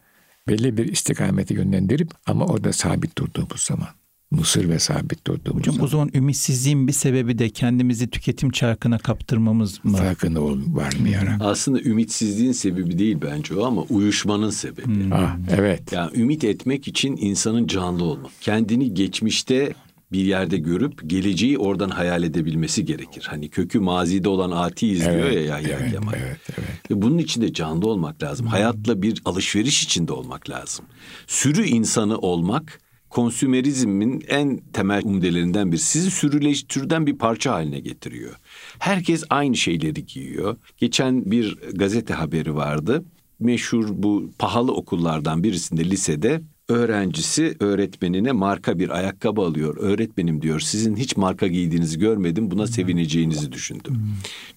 belli 0.47 0.77
bir 0.77 0.85
istikamete 0.91 1.53
yönlendirip 1.53 2.11
ama 2.25 2.45
orada 2.45 2.73
sabit 2.73 3.17
durduğumuz 3.17 3.61
zaman. 3.61 3.87
Mısır 4.31 4.69
ve 4.69 4.79
sabit 4.79 5.27
durduğumuz 5.27 5.59
Hocam 5.59 5.75
zaman. 5.75 5.85
o 5.85 5.87
zaman 5.87 6.09
ümitsizliğin 6.13 6.87
bir 6.87 6.91
sebebi 6.93 7.37
de 7.37 7.49
kendimizi 7.49 8.09
tüketim 8.09 8.49
çarkına 8.51 8.97
kaptırmamız 8.97 9.85
mı? 9.85 9.97
Farkında 9.97 10.41
ol, 10.41 10.59
varmayarak. 10.67 11.41
Aslında 11.41 11.81
ümitsizliğin 11.81 12.51
sebebi 12.51 12.99
değil 12.99 13.17
bence 13.21 13.55
o 13.55 13.65
ama 13.65 13.81
uyuşmanın 13.81 14.49
sebebi. 14.49 14.85
Hmm. 14.85 15.13
Ah, 15.13 15.37
evet. 15.49 15.91
Yani 15.91 16.11
ümit 16.19 16.43
etmek 16.43 16.87
için 16.87 17.17
insanın 17.17 17.67
canlı 17.67 18.03
olmak. 18.03 18.31
Kendini 18.41 18.93
geçmişte 18.93 19.73
bir 20.15 20.25
yerde 20.25 20.57
görüp 20.57 21.09
geleceği 21.09 21.57
oradan 21.57 21.89
hayal 21.89 22.23
edebilmesi 22.23 22.85
gerekir. 22.85 23.25
Hani 23.29 23.49
kökü 23.49 23.79
mazide 23.79 24.29
olan 24.29 24.51
ati 24.51 24.87
izliyor 24.87 25.13
evet, 25.13 25.35
ya 25.35 25.41
Yahya 25.41 25.77
evet, 25.81 25.91
Kemal. 25.91 26.13
Evet, 26.13 26.39
evet. 26.49 26.91
Ve 26.91 27.01
bunun 27.01 27.17
içinde 27.17 27.53
canlı 27.53 27.87
olmak 27.87 28.23
lazım. 28.23 28.47
Hayatla 28.47 29.01
bir 29.01 29.21
alışveriş 29.25 29.83
içinde 29.83 30.13
olmak 30.13 30.49
lazım. 30.49 30.85
Sürü 31.27 31.65
insanı 31.65 32.17
olmak 32.17 32.79
konsümerizmin 33.09 34.23
en 34.27 34.57
temel 34.73 35.01
umdelerinden 35.03 35.71
bir. 35.71 35.77
Sizi 35.77 36.11
sürüleştürden 36.11 37.07
bir 37.07 37.17
parça 37.17 37.53
haline 37.53 37.79
getiriyor. 37.79 38.35
Herkes 38.79 39.23
aynı 39.29 39.57
şeyleri 39.57 40.05
giyiyor. 40.05 40.57
Geçen 40.77 41.31
bir 41.31 41.57
gazete 41.73 42.13
haberi 42.13 42.55
vardı. 42.55 43.03
Meşhur 43.39 43.85
bu 43.91 44.29
pahalı 44.39 44.73
okullardan 44.73 45.43
birisinde 45.43 45.85
lisede 45.85 46.41
öğrencisi 46.69 47.55
öğretmenine 47.59 48.31
marka 48.31 48.79
bir 48.79 48.89
ayakkabı 48.89 49.41
alıyor. 49.41 49.77
Öğretmenim 49.77 50.41
diyor 50.41 50.59
sizin 50.59 50.95
hiç 50.95 51.17
marka 51.17 51.47
giydiğinizi 51.47 51.99
görmedim 51.99 52.51
buna 52.51 52.67
sevineceğinizi 52.67 53.51
düşündüm. 53.51 54.01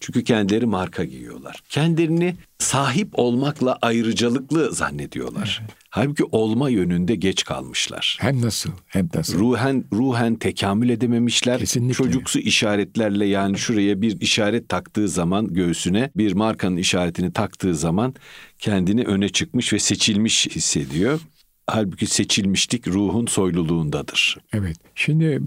Çünkü 0.01 0.25
kendileri 0.25 0.67
marka 0.67 1.05
giyiyorlar. 1.05 1.63
Kendilerini 1.69 2.35
sahip 2.59 3.09
olmakla 3.13 3.79
ayrıcalıklı 3.83 4.73
zannediyorlar. 4.73 5.61
Evet. 5.63 5.75
Halbuki 5.91 6.25
olma 6.25 6.71
yönünde 6.71 7.15
geç 7.15 7.45
kalmışlar. 7.45 8.19
Hem 8.21 8.43
nasıl 8.43 8.71
hem 8.87 9.09
nasıl. 9.15 9.39
Ruhen 9.39 9.85
ruhen 9.93 10.35
tekamül 10.35 10.89
edememişler. 10.89 11.59
Kesinlikle. 11.59 11.95
Çocuksu 11.95 12.39
işaretlerle 12.39 13.27
yani 13.27 13.59
şuraya 13.59 14.03
bir 14.03 14.21
işaret 14.21 14.69
taktığı 14.69 15.09
zaman 15.09 15.55
göğsüne 15.55 16.11
bir 16.17 16.33
markanın 16.33 16.77
işaretini 16.77 17.33
taktığı 17.33 17.75
zaman 17.75 18.15
kendini 18.59 19.05
öne 19.05 19.29
çıkmış 19.29 19.73
ve 19.73 19.79
seçilmiş 19.79 20.49
hissediyor. 20.49 21.21
Halbuki 21.71 22.07
seçilmişlik 22.07 22.89
ruhun 22.89 23.27
soyluluğundadır. 23.27 24.39
Evet. 24.53 24.77
Şimdi 24.95 25.39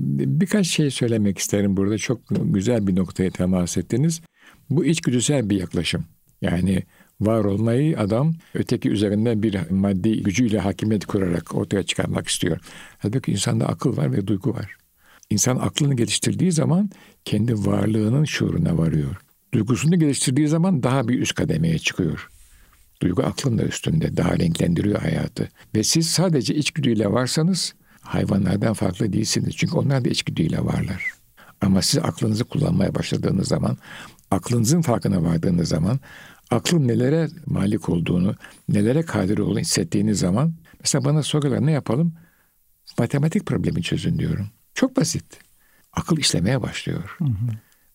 birkaç 0.42 0.68
şey 0.68 0.92
söylemek 0.92 1.38
isterim 1.38 1.78
burada. 1.78 1.98
Çok 1.98 2.22
güzel 2.30 2.88
bir 2.88 2.96
noktaya 2.96 3.30
temas 3.32 3.78
ettiniz. 3.78 4.22
Bu 4.70 4.86
içgüdüsel 4.86 5.50
bir 5.50 5.60
yaklaşım. 5.60 6.06
Yani 6.42 6.84
var 7.22 7.44
olmayı 7.44 8.00
adam 8.00 8.34
öteki 8.54 8.90
üzerinden 8.90 9.44
bir 9.44 9.70
maddi 9.70 10.24
gücüyle 10.24 10.60
hakimiyet 10.60 11.06
kurarak 11.06 11.56
ortaya 11.56 11.84
çıkarmak 11.84 12.28
istiyor. 12.28 12.60
Halbuki 12.98 13.32
insanda 13.32 13.68
akıl 13.68 13.98
var 13.98 14.13
ve 14.13 14.28
duygu 14.28 14.54
var. 14.54 14.75
İnsan 15.30 15.58
aklını 15.58 15.96
geliştirdiği 15.96 16.51
zaman 16.51 16.90
kendi 17.25 17.54
varlığının 17.54 18.25
şuuruna 18.25 18.78
varıyor. 18.78 19.16
Duygusunu 19.54 20.00
geliştirdiği 20.00 20.48
zaman 20.48 20.84
daha 20.84 21.08
bir 21.08 21.20
üst 21.20 21.36
kademeye 21.36 21.80
çıkıyor. 21.80 22.30
Duygu 23.01 23.24
aklın 23.24 23.58
da 23.58 23.63
üstünde 23.63 24.17
daha 24.17 24.39
renklendiriyor 24.39 25.01
hayatı. 25.01 25.50
Ve 25.75 25.84
siz 25.84 26.10
sadece 26.10 26.55
içgüdüyle 26.55 27.12
varsanız 27.12 27.74
hayvanlardan 28.01 28.74
farklı 28.74 29.13
değilsiniz. 29.13 29.55
Çünkü 29.55 29.75
onlar 29.75 30.05
da 30.05 30.10
içgüdüyle 30.10 30.65
varlar. 30.65 31.05
Ama 31.62 31.81
siz 31.81 32.03
aklınızı 32.03 32.43
kullanmaya 32.43 32.96
başladığınız 32.96 33.48
zaman, 33.48 33.77
aklınızın 34.31 34.81
farkına 34.81 35.24
vardığınız 35.24 35.70
zaman, 35.70 36.00
aklın 36.51 36.88
nelere 36.88 37.27
malik 37.46 37.89
olduğunu, 37.89 38.36
nelere 38.70 39.01
kadir 39.01 39.38
olduğunu 39.38 39.60
hissettiğiniz 39.60 40.20
zaman, 40.20 40.53
mesela 40.79 41.05
bana 41.05 41.24
soruyorlar 41.24 41.65
ne 41.65 41.72
yapalım? 41.72 42.13
Matematik 43.00 43.46
problemi 43.46 43.84
çözün 43.84 44.20
diyorum. 44.20 44.48
Çok 44.74 44.98
basit. 44.98 45.25
Akıl 45.93 46.17
işlemeye 46.17 46.62
başlıyor. 46.62 47.15
Hı 47.17 47.25
hı. 47.25 47.31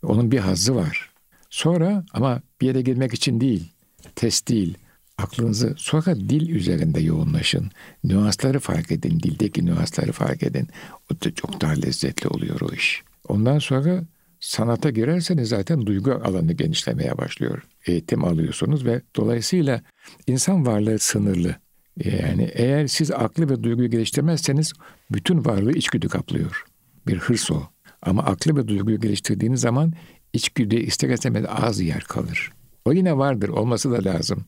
Onun 0.02 0.30
bir 0.30 0.38
hazzı 0.38 0.74
var. 0.74 1.10
Sonra 1.50 2.04
ama 2.12 2.42
bir 2.60 2.66
yere 2.66 2.82
girmek 2.82 3.14
için 3.14 3.40
değil, 3.40 3.72
test 4.16 4.48
değil, 4.48 4.78
aklınızı 5.18 5.74
sonra 5.76 6.16
dil 6.16 6.48
üzerinde 6.48 7.00
yoğunlaşın. 7.00 7.70
Nüansları 8.04 8.60
fark 8.60 8.92
edin. 8.92 9.20
Dildeki 9.20 9.66
nüansları 9.66 10.12
fark 10.12 10.42
edin. 10.42 10.68
O 11.10 11.24
da 11.24 11.34
çok 11.34 11.60
daha 11.60 11.72
lezzetli 11.72 12.28
oluyor 12.28 12.60
o 12.60 12.72
iş. 12.74 13.02
Ondan 13.28 13.58
sonra 13.58 14.04
sanata 14.40 14.90
girerseniz 14.90 15.48
zaten 15.48 15.86
duygu 15.86 16.12
alanı 16.12 16.52
genişlemeye 16.52 17.18
başlıyor. 17.18 17.62
Eğitim 17.86 18.24
alıyorsunuz 18.24 18.84
ve 18.84 19.02
dolayısıyla 19.16 19.82
insan 20.26 20.66
varlığı 20.66 20.98
sınırlı. 20.98 21.56
Yani 22.04 22.50
eğer 22.54 22.86
siz 22.86 23.10
aklı 23.10 23.50
ve 23.50 23.62
duyguyu 23.62 23.90
geliştirmezseniz 23.90 24.72
bütün 25.10 25.44
varlığı 25.44 25.72
içgüdü 25.72 26.08
kaplıyor. 26.08 26.64
Bir 27.06 27.18
hırs 27.18 27.50
o. 27.50 27.62
Ama 28.02 28.22
aklı 28.22 28.56
ve 28.56 28.68
duyguyu 28.68 29.00
geliştirdiğiniz 29.00 29.60
zaman 29.60 29.92
içgüdüye 30.32 30.82
ister 30.82 31.10
istemez 31.10 31.44
az 31.48 31.80
yer 31.80 32.00
kalır. 32.00 32.52
O 32.84 32.92
yine 32.92 33.18
vardır, 33.18 33.48
olması 33.48 33.90
da 33.90 34.04
lazım. 34.04 34.44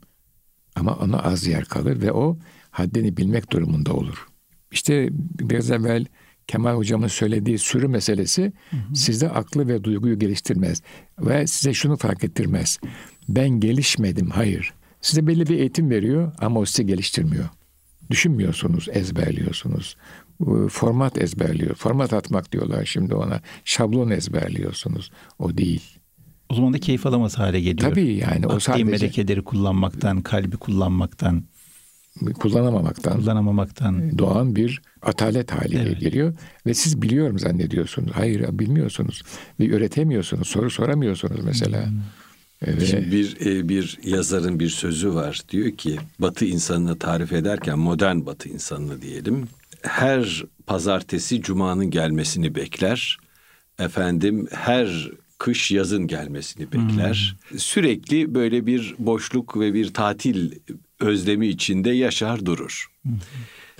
Ama 0.78 0.94
ona 0.94 1.18
az 1.18 1.46
yer 1.46 1.64
kalır 1.64 2.02
ve 2.02 2.12
o 2.12 2.38
haddini 2.70 3.16
bilmek 3.16 3.52
durumunda 3.52 3.92
olur. 3.92 4.26
İşte 4.72 5.08
biraz 5.12 5.70
evvel 5.70 6.06
Kemal 6.46 6.76
Hocam'ın 6.76 7.08
söylediği 7.08 7.58
sürü 7.58 7.88
meselesi 7.88 8.52
hı 8.70 8.76
hı. 8.76 8.96
sizde 8.96 9.30
aklı 9.30 9.68
ve 9.68 9.84
duyguyu 9.84 10.18
geliştirmez. 10.18 10.82
Ve 11.18 11.46
size 11.46 11.74
şunu 11.74 11.96
fark 11.96 12.24
ettirmez. 12.24 12.78
Ben 13.28 13.48
gelişmedim, 13.48 14.30
hayır. 14.30 14.74
Size 15.00 15.26
belli 15.26 15.46
bir 15.46 15.58
eğitim 15.58 15.90
veriyor 15.90 16.32
ama 16.38 16.60
o 16.60 16.64
sizi 16.64 16.86
geliştirmiyor. 16.86 17.48
Düşünmüyorsunuz, 18.10 18.88
ezberliyorsunuz. 18.92 19.96
Format 20.70 21.18
ezberliyor. 21.18 21.74
Format 21.74 22.12
atmak 22.12 22.52
diyorlar 22.52 22.84
şimdi 22.84 23.14
ona. 23.14 23.40
Şablon 23.64 24.10
ezberliyorsunuz. 24.10 25.10
O 25.38 25.56
değil. 25.58 25.97
O 26.48 26.54
zaman 26.54 26.72
da 26.72 26.78
keyif 26.78 27.06
alamaz 27.06 27.38
hale 27.38 27.60
geliyor. 27.60 27.90
Tabii 27.90 28.14
yani 28.14 28.46
o 28.46 28.50
Akli 28.50 28.60
sadece 28.60 28.84
melekeleri 28.84 29.44
kullanmaktan, 29.44 30.22
kalbi 30.22 30.56
kullanmaktan, 30.56 31.44
kullanamamaktan 32.40 33.20
kullanamamaktan. 33.20 34.18
doğan 34.18 34.56
bir 34.56 34.82
atalet 35.02 35.52
haline 35.52 35.82
Evet. 35.82 36.00
geliyor 36.00 36.34
ve 36.66 36.74
siz 36.74 37.02
biliyorum 37.02 37.38
zannediyorsunuz. 37.38 38.10
Hayır 38.14 38.58
bilmiyorsunuz 38.58 39.22
ve 39.60 39.66
üretemiyorsunuz. 39.66 40.48
Soru 40.48 40.70
soramıyorsunuz 40.70 41.44
mesela. 41.44 41.86
Hmm. 41.86 41.96
Ve 42.66 42.86
Şimdi 42.86 43.10
bir 43.12 43.46
e, 43.46 43.68
bir 43.68 43.98
yazarın 44.04 44.60
bir 44.60 44.68
sözü 44.68 45.14
var. 45.14 45.40
Diyor 45.48 45.70
ki 45.70 45.96
Batı 46.18 46.44
insanını 46.44 46.98
tarif 46.98 47.32
ederken 47.32 47.78
modern 47.78 48.26
Batı 48.26 48.48
insanını 48.48 49.02
diyelim. 49.02 49.48
Her 49.82 50.44
pazartesi 50.66 51.42
cumanın 51.42 51.90
gelmesini 51.90 52.54
bekler. 52.54 53.18
Efendim 53.78 54.48
her 54.52 55.10
kış 55.38 55.70
yazın 55.70 56.06
gelmesini 56.06 56.72
bekler. 56.72 57.36
Sürekli 57.56 58.34
böyle 58.34 58.66
bir 58.66 58.94
boşluk 58.98 59.56
ve 59.60 59.74
bir 59.74 59.94
tatil 59.94 60.52
özlemi 61.00 61.46
içinde 61.48 61.90
yaşar 61.90 62.46
durur. 62.46 62.86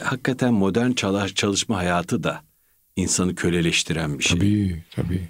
Hakikaten 0.00 0.54
modern 0.54 0.92
çalış- 0.92 1.34
çalışma 1.34 1.76
hayatı 1.76 2.22
da 2.22 2.42
insanı 2.96 3.34
köleleştiren 3.34 4.18
bir 4.18 4.24
şey 4.24 4.38
tabii 4.38 4.84
tabii. 4.90 5.28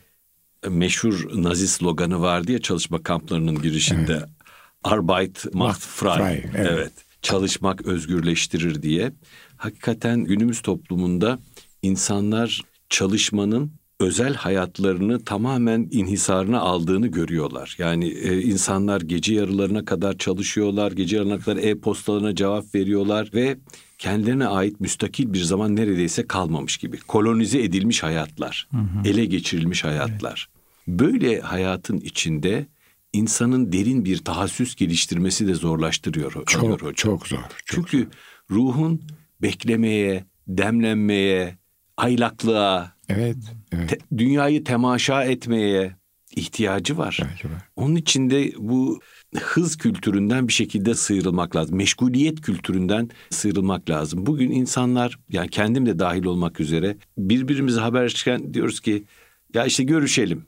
meşhur 0.69 1.43
Nazi 1.43 1.69
sloganı 1.69 2.21
vardı 2.21 2.53
ya 2.53 2.59
çalışma 2.59 3.03
kamplarının 3.03 3.63
girişinde. 3.63 4.25
Arbeit 4.85 5.45
macht 5.45 5.55
Macht 5.55 5.81
frei. 5.83 6.17
frei, 6.17 6.51
Evet. 6.55 6.69
evet. 6.73 6.93
Çalışmak 7.23 7.87
özgürleştirir 7.87 8.83
diye. 8.83 9.13
Hakikaten 9.57 10.25
günümüz 10.25 10.61
toplumunda 10.63 11.39
insanlar 11.83 12.61
çalışmanın 12.89 13.73
özel 14.00 14.35
hayatlarını 14.35 15.25
tamamen 15.25 15.88
inhisarına 15.90 16.61
aldığını 16.61 17.07
görüyorlar. 17.07 17.76
Yani 17.78 18.09
e, 18.09 18.43
insanlar 18.43 19.00
gece 19.00 19.35
yarılarına 19.35 19.85
kadar 19.85 20.19
çalışıyorlar, 20.19 20.93
gece 20.93 21.17
yarılarına 21.17 21.43
kadar 21.43 21.62
e-postalarına 21.62 22.35
cevap 22.35 22.75
veriyorlar 22.75 23.31
ve 23.35 23.59
kendilerine 23.99 24.47
ait 24.47 24.81
müstakil 24.81 25.33
bir 25.33 25.43
zaman 25.43 25.76
neredeyse 25.76 26.26
kalmamış 26.26 26.76
gibi. 26.76 26.99
Kolonize 26.99 27.62
edilmiş 27.62 28.02
hayatlar, 28.02 28.69
ele 29.05 29.25
geçirilmiş 29.25 29.85
hayatlar. 29.85 30.49
Böyle 30.88 31.40
hayatın 31.40 32.00
içinde 32.00 32.67
insanın 33.12 33.73
derin 33.73 34.05
bir 34.05 34.19
tahassüs 34.19 34.75
geliştirmesi 34.75 35.47
de 35.47 35.55
zorlaştırıyor 35.55 36.33
Çok 36.33 36.62
hocam. 36.62 36.93
çok 36.93 37.26
zor. 37.26 37.38
Çok 37.38 37.49
Çünkü 37.64 38.09
ruhun 38.50 39.02
beklemeye, 39.43 40.25
demlenmeye, 40.49 41.59
aylaklığa, 41.97 42.99
Evet. 43.09 43.37
Evet. 43.73 43.89
te- 43.89 44.19
dünyayı 44.19 44.65
temaşa 44.65 45.25
etmeye 45.25 45.97
ihtiyacı 46.37 46.99
var. 46.99 47.19
Evet, 47.23 47.43
evet. 47.45 47.63
Onun 47.77 47.97
için 47.97 48.31
de 48.31 48.53
bu 48.59 49.01
hız 49.37 49.77
kültüründen 49.77 50.49
bir 50.49 50.53
şekilde 50.53 50.95
sıyrılmak 50.95 51.57
lazım. 51.57 51.77
Meşguliyet 51.77 52.41
kültüründen 52.41 53.11
sıyrılmak 53.31 53.91
lazım. 53.91 54.27
Bugün 54.27 54.51
insanlar 54.51 55.19
yani 55.31 55.49
kendim 55.49 55.87
de 55.87 55.99
dahil 55.99 56.25
olmak 56.25 56.61
üzere 56.61 56.97
birbirimize 57.19 57.81
haberleşirken 57.81 58.55
diyoruz 58.55 58.81
ki 58.81 59.05
ya 59.55 59.65
işte 59.67 59.85
görüşelim. 59.85 60.47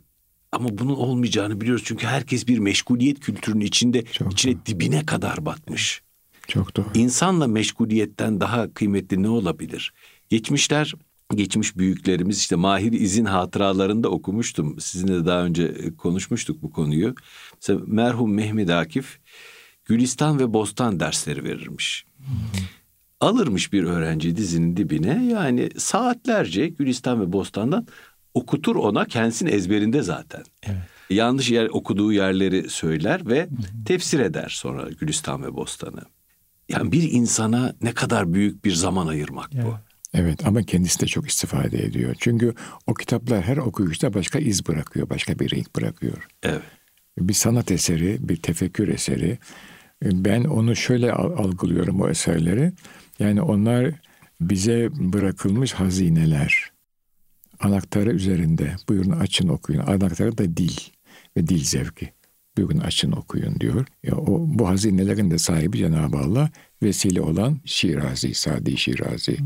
Ama 0.53 0.79
bunun 0.79 0.95
olmayacağını 0.95 1.61
biliyoruz 1.61 1.83
çünkü 1.87 2.07
herkes 2.07 2.49
bir 2.49 2.59
meşguliyet 2.59 3.21
kültürünün 3.21 3.65
içinde 3.65 4.05
Çok 4.05 4.33
içine 4.33 4.57
dibine 4.67 5.07
kadar 5.07 5.47
batmış. 5.47 6.03
Çok 6.49 6.77
doğru. 6.77 6.87
İnsanla 6.95 7.47
meşguliyetten 7.47 8.41
daha 8.41 8.75
kıymetli 8.75 9.23
ne 9.23 9.29
olabilir? 9.29 9.93
Geçmişler, 10.29 10.95
geçmiş 11.37 11.77
büyüklerimiz 11.77 12.39
işte 12.39 12.57
Mahir 12.57 12.93
İzin 12.93 13.25
hatıralarında 13.25 14.09
okumuştum. 14.09 14.81
Sizinle 14.81 15.15
de 15.15 15.27
daha 15.27 15.45
önce 15.45 15.63
e, 15.65 15.97
konuşmuştuk 15.97 16.63
bu 16.63 16.71
konuyu. 16.71 17.15
Mesela 17.55 17.81
merhum 17.87 18.35
Mehmet 18.35 18.71
Akif 18.71 19.19
Gülistan 19.85 20.39
ve 20.39 20.53
Bostan 20.53 21.01
dersleri 21.01 21.45
verirmiş. 21.45 22.07
Alırmış 23.21 23.73
bir 23.73 23.85
öğrenci 23.85 24.37
dizinin 24.37 24.77
dibine 24.77 25.25
yani 25.25 25.69
saatlerce 25.77 26.69
Gülistan 26.69 27.21
ve 27.21 27.33
Bostan'dan 27.33 27.87
okutur 28.35 28.77
ona 28.77 29.05
kendisinin 29.05 29.53
ezberinde 29.53 30.03
zaten. 30.03 30.43
Evet. 30.63 30.79
Yanlış 31.11 31.51
yer 31.51 31.67
okuduğu 31.67 32.13
yerleri 32.13 32.71
söyler 32.71 33.27
ve 33.27 33.49
tefsir 33.87 34.21
eder 34.21 34.49
sonra 34.49 34.89
Gülistan 35.01 35.43
ve 35.43 35.55
Bostan'ı. 35.55 36.03
Yani 36.69 36.93
bir 36.93 37.13
insana 37.13 37.75
ne 37.83 37.93
kadar 37.93 38.33
büyük 38.33 38.64
bir 38.64 38.73
zaman 38.73 39.07
ayırmak 39.07 39.51
bu. 39.53 39.77
Evet. 40.14 40.46
Ama 40.46 40.62
kendisi 40.62 41.01
de 41.01 41.07
çok 41.07 41.29
istifade 41.29 41.85
ediyor. 41.85 42.14
Çünkü 42.18 42.55
o 42.87 42.94
kitaplar 42.94 43.42
her 43.42 43.57
okuyuşta 43.57 44.14
başka 44.14 44.38
iz 44.38 44.68
bırakıyor, 44.68 45.11
başka 45.11 45.38
bir 45.38 45.51
renk 45.51 45.77
bırakıyor. 45.77 46.29
Evet. 46.42 46.62
Bir 47.18 47.35
sanat 47.35 47.70
eseri, 47.70 48.29
bir 48.29 48.37
tefekkür 48.37 48.88
eseri. 48.88 49.38
Ben 50.05 50.44
onu 50.44 50.77
şöyle 50.77 51.12
al- 51.12 51.44
algılıyorum 51.44 52.01
o 52.01 52.09
eserleri. 52.09 52.73
Yani 53.18 53.42
onlar 53.42 53.94
bize 54.40 54.88
bırakılmış 54.92 55.73
hazineler. 55.73 56.70
Anahtarı 57.61 58.11
üzerinde. 58.12 58.77
Buyurun 58.88 59.11
açın 59.11 59.49
okuyun. 59.49 59.81
Anahtarı 59.81 60.38
da 60.38 60.57
dil 60.57 60.77
ve 61.37 61.46
dil 61.46 61.64
zevki. 61.64 62.12
Buyurun 62.57 62.79
açın 62.79 63.12
okuyun 63.12 63.61
diyor. 63.61 63.87
Ya 64.03 64.16
o, 64.16 64.44
bu 64.49 64.68
hazinelerin 64.68 65.31
de 65.31 65.38
sahibi 65.38 65.79
Cenab-ı 65.79 66.18
Allah 66.18 66.51
vesile 66.83 67.20
olan 67.20 67.61
Şirazi, 67.64 68.35
Sadi 68.35 68.77
Şirazi 68.77 69.37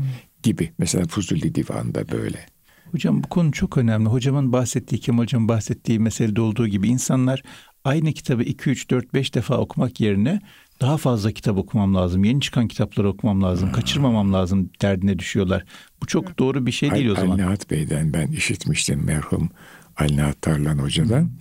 gibi. 0.45 0.71
Mesela 0.77 1.05
Fuzuli 1.05 1.55
Divan'da 1.55 2.11
böyle. 2.11 2.45
Hocam 2.91 3.23
bu 3.23 3.29
konu 3.29 3.51
çok 3.51 3.77
önemli. 3.77 4.09
Hocamın 4.09 4.53
bahsettiği, 4.53 5.01
Kemal 5.01 5.23
Hocamın 5.23 5.47
bahsettiği 5.47 5.99
meselede 5.99 6.41
olduğu 6.41 6.67
gibi 6.67 6.87
insanlar 6.87 7.43
aynı 7.83 8.13
kitabı 8.13 8.43
2, 8.43 8.69
3, 8.69 8.89
4, 8.89 9.13
5 9.13 9.35
defa 9.35 9.57
okumak 9.57 9.99
yerine 9.99 10.39
daha 10.81 10.97
fazla 10.97 11.31
kitap 11.31 11.57
okumam 11.57 11.95
lazım. 11.95 12.23
Yeni 12.23 12.41
çıkan 12.41 12.67
kitapları 12.67 13.09
okumam 13.09 13.43
lazım. 13.43 13.71
Kaçırmamam 13.71 14.33
lazım 14.33 14.69
derdine 14.81 15.19
düşüyorlar. 15.19 15.65
Bu 16.01 16.05
çok 16.05 16.39
doğru 16.39 16.65
bir 16.65 16.71
şey 16.71 16.91
değil 16.91 17.09
o 17.09 17.11
Al- 17.11 17.15
zaman. 17.15 17.31
Alnihat 17.31 17.71
Bey'den 17.71 18.13
ben 18.13 18.27
işitmiştim 18.27 19.05
merhum 19.05 19.49
Alnihat 19.97 20.41
Tarlan 20.41 20.77
Hoca'dan. 20.77 21.31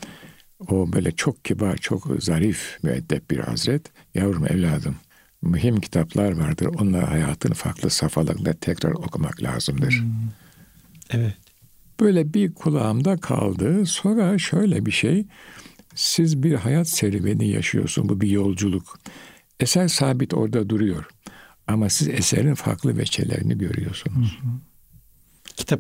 O 0.69 0.93
böyle 0.93 1.13
çok 1.13 1.45
kibar, 1.45 1.77
çok 1.77 2.07
zarif, 2.19 2.79
müeddep 2.83 3.31
bir 3.31 3.39
hazret. 3.39 3.93
Yavrum 4.15 4.47
evladım, 4.47 4.95
mühim 5.45 5.81
kitaplar 5.81 6.33
vardır. 6.33 6.67
Onlar 6.67 7.09
hayatın 7.09 7.53
farklı 7.53 7.91
safhalarında 7.91 8.53
tekrar 8.53 8.91
okumak 8.91 9.43
lazımdır. 9.43 10.05
Evet. 11.11 11.37
Böyle 12.01 12.35
bir 12.35 12.55
kulağımda 12.55 13.17
kaldı. 13.17 13.87
Sonra 13.87 14.39
şöyle 14.39 14.87
bir 14.87 14.91
şey. 14.91 15.27
Siz 15.95 16.43
bir 16.43 16.55
hayat 16.55 16.89
serüveni 16.89 17.49
yaşıyorsun. 17.49 18.09
Bu 18.09 18.21
bir 18.21 18.29
yolculuk. 18.29 18.99
Eser 19.61 19.89
sabit 19.89 20.35
orada 20.35 20.69
duruyor. 20.71 21.07
Ama 21.67 21.89
siz 21.89 22.09
eserin 22.09 22.55
farklı 22.55 22.99
veçelerini 22.99 23.59
görüyorsunuz. 23.59 24.39
Kitap 24.39 24.74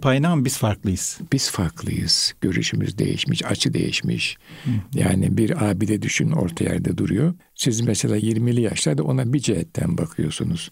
aynı 0.02 0.28
ama 0.28 0.44
biz 0.44 0.58
farklıyız. 0.58 1.18
Biz 1.32 1.50
farklıyız. 1.50 2.34
Görüşümüz 2.40 2.98
değişmiş, 2.98 3.44
açı 3.44 3.74
değişmiş. 3.74 4.36
Yani 4.94 5.36
bir 5.36 5.70
abide 5.70 6.02
düşün 6.02 6.30
orta 6.30 6.64
yerde 6.64 6.98
duruyor. 6.98 7.34
Siz 7.54 7.80
mesela 7.80 8.18
20'li 8.18 8.60
yaşlarda 8.60 9.02
ona 9.02 9.32
bir 9.32 9.38
cihetten 9.40 9.98
bakıyorsunuz. 9.98 10.70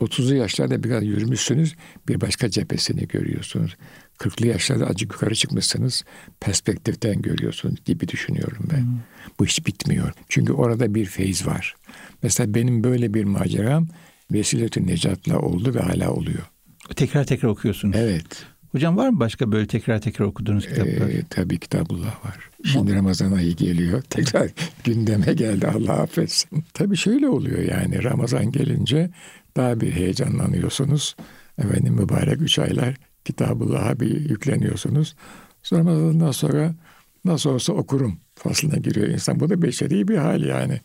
30'lu 0.00 0.34
yaşlarda 0.34 0.82
biraz 0.82 1.04
yürümüşsünüz, 1.04 1.74
bir 2.08 2.20
başka 2.20 2.50
cephesini 2.50 3.08
görüyorsunuz. 3.08 3.76
40'lı 4.18 4.46
yaşlarda 4.46 4.86
acık 4.86 5.12
yukarı 5.12 5.34
çıkmışsınız, 5.34 6.04
perspektiften 6.40 7.22
görüyorsunuz 7.22 7.84
gibi 7.84 8.08
düşünüyorum 8.08 8.68
ben. 8.72 9.00
Bu 9.38 9.46
hiç 9.46 9.66
bitmiyor. 9.66 10.12
Çünkü 10.28 10.52
orada 10.52 10.94
bir 10.94 11.06
feyiz 11.06 11.46
var. 11.46 11.74
Mesela 12.22 12.54
benim 12.54 12.84
böyle 12.84 13.14
bir 13.14 13.24
maceram 13.24 13.88
Vesiletü 14.32 14.86
Necat'la 14.86 15.38
oldu 15.38 15.74
ve 15.74 15.80
hala 15.80 16.10
oluyor. 16.10 16.50
Tekrar 16.96 17.24
tekrar 17.24 17.48
okuyorsunuz. 17.48 17.96
Evet. 17.98 18.46
Hocam 18.72 18.96
var 18.96 19.08
mı 19.08 19.20
başka 19.20 19.52
böyle 19.52 19.66
tekrar 19.66 20.00
tekrar 20.00 20.26
okuduğunuz 20.26 20.66
kitaplar? 20.66 21.08
Ee, 21.08 21.22
tabii 21.30 21.58
kitabullah 21.58 22.24
var. 22.24 22.50
Şimdi 22.64 22.94
Ramazan 22.94 23.32
ayı 23.32 23.56
geliyor. 23.56 24.02
Tekrar 24.10 24.50
gündeme 24.84 25.32
geldi 25.32 25.66
Allah 25.66 25.92
affetsin. 25.92 26.64
Tabii 26.74 26.96
şöyle 26.96 27.28
oluyor 27.28 27.58
yani 27.58 28.04
Ramazan 28.04 28.52
gelince 28.52 29.10
daha 29.56 29.80
bir 29.80 29.92
heyecanlanıyorsunuz. 29.92 31.16
Efendim 31.58 31.94
mübarek 31.94 32.40
üç 32.40 32.58
aylar 32.58 32.94
kitabullah'a 33.24 34.00
bir 34.00 34.30
yükleniyorsunuz. 34.30 35.16
Sonra 35.62 35.80
Ramazan'dan 35.80 36.30
sonra 36.30 36.74
nasıl 37.24 37.50
olsa 37.50 37.72
okurum 37.72 38.20
faslına 38.34 38.76
giriyor 38.76 39.08
insan. 39.08 39.40
Bu 39.40 39.50
da 39.50 39.62
beşeri 39.62 40.08
bir 40.08 40.16
hal 40.16 40.44
yani. 40.44 40.80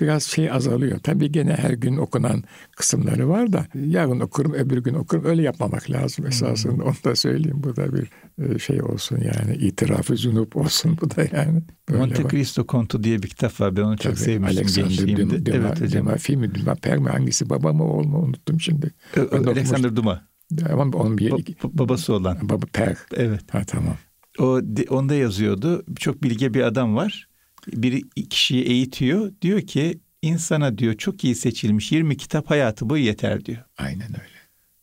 Biraz 0.00 0.22
şey 0.22 0.50
azalıyor. 0.50 0.98
Tabii 0.98 1.32
gene 1.32 1.52
her 1.52 1.70
gün 1.70 1.96
okunan 1.96 2.44
kısımları 2.76 3.28
var 3.28 3.52
da 3.52 3.66
yarın 3.74 4.20
okurum 4.20 4.52
öbür 4.52 4.78
gün 4.78 4.94
okurum 4.94 5.24
öyle 5.24 5.42
yapmamak 5.42 5.90
lazım 5.90 6.26
esasında. 6.26 6.84
Onu 6.84 6.94
da 7.04 7.16
söyleyeyim. 7.16 7.62
Bu 7.62 7.76
da 7.76 7.92
bir 7.94 8.10
e, 8.38 8.58
şey 8.58 8.82
olsun 8.82 9.18
yani 9.34 9.56
itirafı 9.56 10.16
zunup 10.16 10.56
olsun 10.56 10.98
bu 11.00 11.10
da 11.10 11.22
yani. 11.32 11.62
Böyle 11.88 12.00
Monte 12.00 12.24
var. 12.24 12.30
Cristo 12.30 12.66
Kontu 12.66 13.02
diye 13.02 13.22
bir 13.22 13.28
kitap 13.28 13.60
var. 13.60 13.76
Ben 13.76 13.82
onu 13.82 13.96
çok 13.96 14.12
Tabii, 14.12 14.16
sevmiştim 14.24 14.58
Alexander 14.58 14.88
gençliğimde. 14.88 15.46
Duma, 15.46 15.46
Duma, 15.46 15.68
evet 15.68 15.80
hocam. 15.80 16.06
Duma 16.06 16.16
film? 16.16 16.54
Duma 16.54 16.74
Per 16.74 16.98
mi? 16.98 17.08
Hangisi 17.08 17.50
baba 17.50 17.72
mı 17.72 17.84
oğul 17.84 18.06
mu 18.06 18.18
unuttum 18.18 18.60
şimdi. 18.60 18.90
Alexander 19.32 19.96
Duma. 19.96 20.28
Ama 20.72 20.82
onun 20.82 21.18
bir 21.18 21.30
Ba- 21.30 21.54
ba- 21.54 21.78
babası 21.78 22.14
olan. 22.14 22.38
baba 22.42 22.66
Per. 22.72 22.96
Evet. 23.14 23.42
Ha 23.50 23.62
tamam. 23.66 23.96
O 24.38 24.60
onda 24.90 25.14
yazıyordu. 25.14 25.84
Çok 25.98 26.22
bilge 26.22 26.54
bir 26.54 26.62
adam 26.62 26.96
var. 26.96 27.28
Bir 27.66 28.10
kişiyi 28.30 28.64
eğitiyor. 28.64 29.32
Diyor 29.42 29.60
ki 29.60 30.00
insana 30.22 30.78
diyor 30.78 30.94
çok 30.94 31.24
iyi 31.24 31.34
seçilmiş 31.34 31.92
20 31.92 32.16
kitap 32.16 32.50
hayatı 32.50 32.90
boyu 32.90 33.04
yeter 33.04 33.44
diyor. 33.44 33.64
Aynen 33.78 34.08
öyle. 34.08 34.36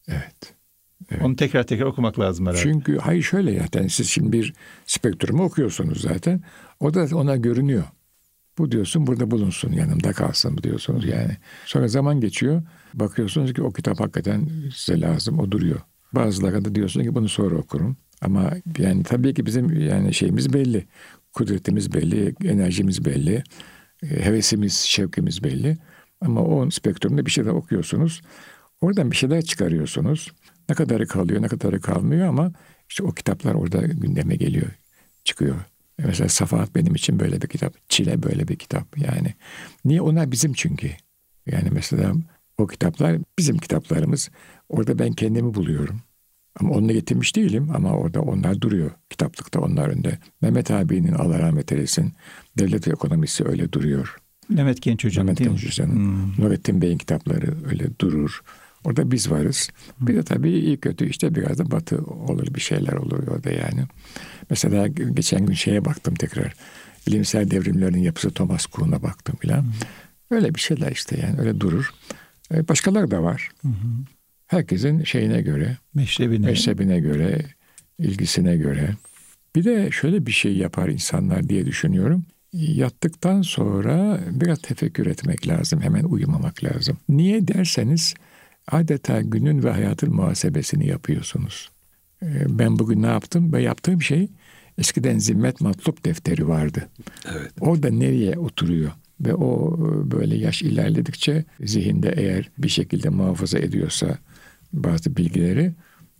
Evet. 0.08 0.54
Evet. 1.12 1.24
Onu 1.24 1.36
tekrar 1.36 1.64
tekrar 1.64 1.86
okumak 1.86 2.20
lazım 2.20 2.46
herhalde. 2.46 2.64
Çünkü 2.64 2.98
hayır 2.98 3.24
şöyle 3.24 3.60
zaten 3.60 3.88
siz 3.88 4.10
şimdi 4.10 4.32
bir 4.32 4.54
spektrumu 4.86 5.44
okuyorsunuz 5.44 6.02
zaten. 6.02 6.42
O 6.80 6.94
da 6.94 7.18
ona 7.18 7.36
görünüyor. 7.36 7.84
Bu 8.58 8.72
diyorsun 8.72 9.08
burada 9.08 9.32
bulunsun 9.32 9.72
yanımda 9.72 10.12
kalsın 10.14 10.58
diyorsunuz 10.58 11.06
yani. 11.06 11.38
Sonra 11.66 11.88
zaman 11.88 12.22
geçiyor. 12.22 12.62
Bakıyorsunuz 12.94 13.54
ki 13.54 13.62
o 13.62 13.72
kitap 13.72 14.00
hakikaten 14.00 14.50
size 14.76 15.02
lazım 15.02 15.40
o 15.40 15.52
duruyor. 15.52 15.80
Bazıları 16.14 16.66
da 16.66 16.76
diyorsun 16.76 17.04
ki 17.04 17.16
bunu 17.16 17.30
sonra 17.30 17.56
okurum. 17.56 17.98
Ama 18.22 18.52
yani 18.78 19.04
tabii 19.04 19.34
ki 19.34 19.46
bizim 19.46 19.82
yani 19.82 20.14
şeyimiz 20.14 20.54
belli. 20.54 20.88
Kudretimiz 21.34 21.94
belli, 21.94 22.36
enerjimiz 22.44 23.06
belli, 23.06 23.44
e, 24.04 24.26
hevesimiz, 24.26 24.74
şevkimiz 24.74 25.44
belli. 25.44 25.78
Ama 26.22 26.42
o 26.42 26.70
spektrumda 26.70 27.26
bir 27.26 27.32
şeyler 27.32 27.50
okuyorsunuz. 27.52 28.22
Oradan 28.82 29.12
bir 29.12 29.16
şeyler 29.16 29.42
çıkarıyorsunuz. 29.42 30.32
Ne 30.70 30.76
kadarı 30.76 31.08
kalıyor, 31.08 31.42
ne 31.42 31.48
kadarı 31.48 31.82
kalmıyor 31.82 32.28
ama 32.28 32.52
işte 32.90 33.04
o 33.04 33.12
kitaplar 33.12 33.54
orada 33.54 33.82
gündeme 33.82 34.36
geliyor, 34.36 34.68
çıkıyor. 35.24 35.56
E, 36.00 36.06
mesela 36.06 36.30
Safahat 36.30 36.76
benim 36.76 36.96
için 36.96 37.20
böyle 37.20 37.42
bir 37.42 37.48
kitap. 37.48 37.90
Çile 37.90 38.24
böyle 38.24 38.48
bir 38.48 38.56
kitap 38.56 38.98
yani. 38.98 39.34
Niye? 39.86 40.02
Onlar 40.02 40.32
bizim 40.32 40.54
çünkü. 40.54 40.92
Yani 41.46 41.70
mesela 41.72 42.14
o 42.58 42.68
kitaplar 42.68 43.18
bizim 43.40 43.58
kitaplarımız. 43.58 44.30
Orada 44.70 45.00
ben 45.00 45.14
kendimi 45.14 45.54
buluyorum. 45.54 46.02
Ama 46.60 46.70
onu 46.74 46.88
getirmiş 46.94 47.36
değilim 47.36 47.70
ama 47.76 47.92
orada 47.92 48.22
onlar 48.22 48.62
duruyor. 48.62 48.92
Kitaplıkta 49.10 49.60
onlar 49.60 49.88
önde. 49.90 50.20
Mehmet 50.42 50.72
abinin 50.72 51.14
Allah 51.14 51.40
rahmet 51.40 51.72
eylesin 51.72 52.14
devlet 52.58 52.88
ekonomisi 52.88 53.48
öyle 53.48 53.72
duruyor. 53.72 54.18
Mehmet 54.50 54.82
Genç 54.82 55.06
Hocam 55.06 55.26
Mehmet 55.26 55.40
Genç? 55.40 55.66
Hoca'nın, 55.68 55.96
Hmm. 55.96 56.46
Nurettin 56.46 56.82
Bey'in 56.82 56.98
kitapları 56.98 57.54
öyle 57.70 58.00
durur. 58.02 58.42
Orada 58.84 59.12
biz 59.12 59.32
varız. 59.32 59.70
Bir 60.00 60.16
de 60.16 60.24
tabii 60.24 60.52
iyi 60.52 60.78
kötü 60.78 61.10
işte 61.10 61.36
biraz 61.36 61.60
da 61.60 61.72
batı 61.72 61.98
olur 62.04 62.48
bir 62.56 62.62
şeyler 62.62 62.94
olur 62.94 63.28
orada 63.28 63.50
yani. 63.52 63.84
Mesela 64.50 64.88
geçen 64.88 65.46
gün 65.46 65.54
şeye 65.54 65.86
baktım 65.86 66.16
tekrar. 66.16 66.54
Bilimsel 67.08 67.52
devrimlerin 67.52 68.00
yapısı 68.00 68.32
Thomas 68.32 68.66
Kuhn'a 68.66 69.04
baktım 69.04 69.36
filan. 69.40 69.66
Öyle 70.32 70.56
bir 70.56 70.60
şeyler 70.60 70.92
işte 70.92 71.20
yani 71.22 71.40
öyle 71.40 71.60
durur. 71.60 71.94
E, 72.54 72.68
Başkaları 72.68 73.12
da 73.12 73.24
var. 73.24 73.50
Herkesin 74.58 75.04
şeyine 75.04 75.42
göre, 75.42 75.78
Meşrebine. 75.94 76.46
mezhebine 76.46 77.00
göre, 77.00 77.42
ilgisine 78.00 78.58
göre. 78.58 78.90
Bir 79.56 79.64
de 79.64 79.92
şöyle 79.92 80.26
bir 80.26 80.32
şey 80.32 80.58
yapar 80.58 80.88
insanlar 80.90 81.50
diye 81.50 81.66
düşünüyorum. 81.66 82.26
Yattıktan 82.54 83.42
sonra 83.42 84.20
biraz 84.32 84.60
tefekkür 84.62 85.06
etmek 85.06 85.48
lazım. 85.48 85.82
Hemen 85.82 86.04
uyumamak 86.04 86.64
lazım. 86.64 86.98
Niye 87.10 87.48
derseniz 87.48 88.14
adeta 88.72 89.22
günün 89.22 89.64
ve 89.64 89.70
hayatın 89.72 90.16
muhasebesini 90.16 90.88
yapıyorsunuz. 90.88 91.70
Ee, 92.24 92.28
Ben 92.60 92.80
bugün 92.80 93.02
ne 93.02 93.08
yaptım? 93.08 93.54
Ve 93.54 93.62
yaptığım 93.62 94.02
şey 94.02 94.28
eskiden 94.78 95.18
zimmet 95.18 95.62
matlup 95.62 96.06
defteri 96.06 96.48
vardı. 96.48 96.90
Evet. 97.32 97.52
Orada 97.60 97.90
nereye 97.90 98.38
oturuyor? 98.40 98.92
Ve 99.22 99.34
o 99.34 99.78
e, 99.78 100.12
böyle 100.12 100.36
yaş 100.38 100.62
ilerledikçe 100.62 101.46
zihinde 101.64 102.14
eğer 102.18 102.50
bir 102.58 102.70
şekilde 102.70 103.10
muhafaza 103.10 103.60
ediyorsa 103.60 104.18
bazı 104.74 105.18
bilgileri 105.18 105.74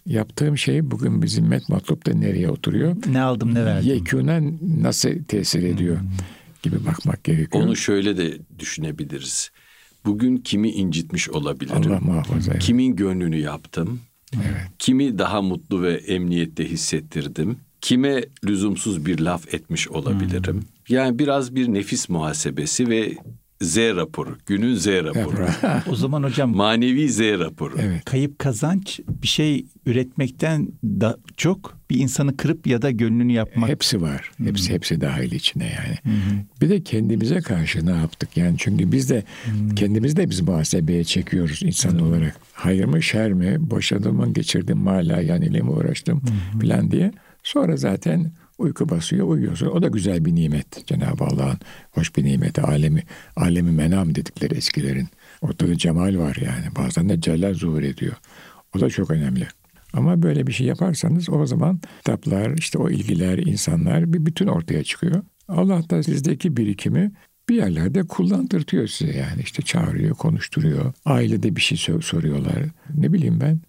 yaptığım 0.06 0.58
şey 0.58 0.92
bugün 0.92 1.22
bir 1.22 1.28
zimmet 1.28 1.70
matlup 1.70 2.06
da 2.06 2.14
nereye 2.14 2.50
oturuyor? 2.50 2.96
Ne 3.12 3.22
aldım 3.22 3.54
ne 3.56 3.66
verdim. 3.66 3.90
Yekûnen 3.90 4.60
nasıl 4.82 5.10
tesir 5.28 5.64
ediyor 5.64 5.98
gibi 6.64 6.86
bakmak 6.86 7.24
gerekiyor. 7.24 7.64
Onu 7.64 7.76
şöyle 7.76 8.18
de 8.18 8.38
düşünebiliriz. 8.60 9.52
Bugün 10.06 10.38
kimi 10.38 10.70
incitmiş 10.70 11.30
olabilirim? 11.30 11.92
Allah 11.92 12.00
muhafaza. 12.00 12.52
evet. 12.52 12.62
Kimin 12.64 12.96
gönlünü 12.96 13.38
yaptım? 13.38 14.02
Kimi 14.80 15.18
daha 15.20 15.42
mutlu 15.42 15.82
ve 15.82 15.94
emniyette 15.94 16.70
hissettirdim? 16.70 17.58
Kime 17.82 18.24
lüzumsuz 18.46 19.06
bir 19.06 19.20
laf 19.20 19.54
etmiş 19.54 19.88
olabilirim? 19.88 20.64
Yani 20.90 21.20
biraz 21.20 21.56
bir 21.56 21.68
nefis 21.68 22.10
muhasebesi 22.10 22.90
ve 22.90 23.14
Z 23.62 23.78
raporu, 23.78 24.38
günün 24.46 24.76
Z 24.76 24.88
raporu. 24.88 25.48
O 25.92 25.96
zaman 25.96 26.24
hocam 26.24 26.56
Manevi 26.56 27.10
Z 27.10 27.20
raporu. 27.20 27.76
Evet. 27.80 28.06
kayıp 28.06 28.40
kazanç 28.40 29.00
bir 29.24 29.28
şey 29.28 29.66
üretmekten 29.86 30.68
da 30.84 31.18
çok 31.38 31.78
bir 31.90 32.00
insanı 32.00 32.38
kırıp 32.38 32.68
ya 32.68 32.82
da 32.82 32.92
gönlünü 32.92 33.32
yapmak. 33.32 33.70
Hepsi 33.70 34.02
var. 34.02 34.32
Hepsi 34.44 34.74
hepsi 34.74 35.02
dahil 35.02 35.32
içine 35.32 35.66
yani. 35.66 36.20
Bir 36.62 36.70
de 36.70 36.84
kendimize 36.84 37.42
karşı 37.42 37.86
ne 37.86 37.92
yaptık? 37.92 38.38
Yani 38.38 38.56
çünkü 38.58 38.92
biz 38.92 39.10
de 39.10 39.24
kendimiz 39.76 40.16
de 40.18 40.30
biz 40.30 40.42
muhasebeye 40.42 41.04
çekiyoruz 41.04 41.64
insan 41.64 42.00
olarak. 42.00 42.36
Hayır 42.54 42.86
mı 42.86 43.04
şer 43.04 43.34
mi? 43.34 43.56
Boşadım 43.60 44.16
mı 44.16 44.34
geçirdim 44.34 44.78
mi 44.78 44.90
hala 44.90 45.22
yani 45.22 45.46
ile 45.46 45.62
mi 45.62 45.70
uğraştım 45.70 46.22
falan 46.62 46.92
diye. 46.92 47.12
Sonra 47.44 47.78
zaten 47.78 48.32
uyku 48.58 48.90
basıyor 48.90 49.28
uyuyorsun. 49.28 49.68
O 49.68 49.82
da 49.82 49.88
güzel 49.88 50.26
bir 50.26 50.36
nimet. 50.36 50.88
Cenab-ı 50.88 51.24
Allah'ın 51.24 51.58
hoş 51.92 52.16
bir 52.16 52.24
nimeti. 52.24 52.62
Alemi, 52.62 53.04
alemi 53.36 53.72
menam 53.72 54.16
dedikleri 54.16 54.56
eskilerin. 54.56 55.08
Ortada 55.42 55.78
cemal 55.78 56.18
var 56.18 56.38
yani. 56.46 56.76
Bazen 56.78 57.10
de 57.10 57.22
celal 57.22 57.54
zuhur 57.54 57.84
ediyor. 57.84 58.14
O 58.76 58.80
da 58.80 58.90
çok 58.90 59.12
önemli. 59.12 59.48
Ama 59.94 60.22
böyle 60.24 60.48
bir 60.48 60.52
şey 60.52 60.68
yaparsanız 60.68 61.30
o 61.30 61.46
zaman 61.46 61.80
kitaplar, 61.98 62.58
işte 62.58 62.78
o 62.78 62.90
ilgiler, 62.90 63.38
insanlar 63.38 64.14
bir 64.14 64.26
bütün 64.26 64.48
ortaya 64.48 64.84
çıkıyor. 64.84 65.24
Allah 65.48 65.90
da 65.90 66.04
sizdeki 66.04 66.58
birikimi 66.58 67.12
bir 67.50 67.56
yerlerde 67.56 68.04
kullandırtıyor 68.04 68.88
size 68.88 69.18
yani. 69.18 69.42
işte 69.42 69.62
çağırıyor, 69.62 70.16
konuşturuyor. 70.16 70.94
Ailede 71.06 71.56
bir 71.56 71.62
şey 71.62 71.78
sor- 71.78 72.02
soruyorlar. 72.02 72.64
Ne 72.96 73.14
bileyim 73.14 73.42
ben. 73.42 73.62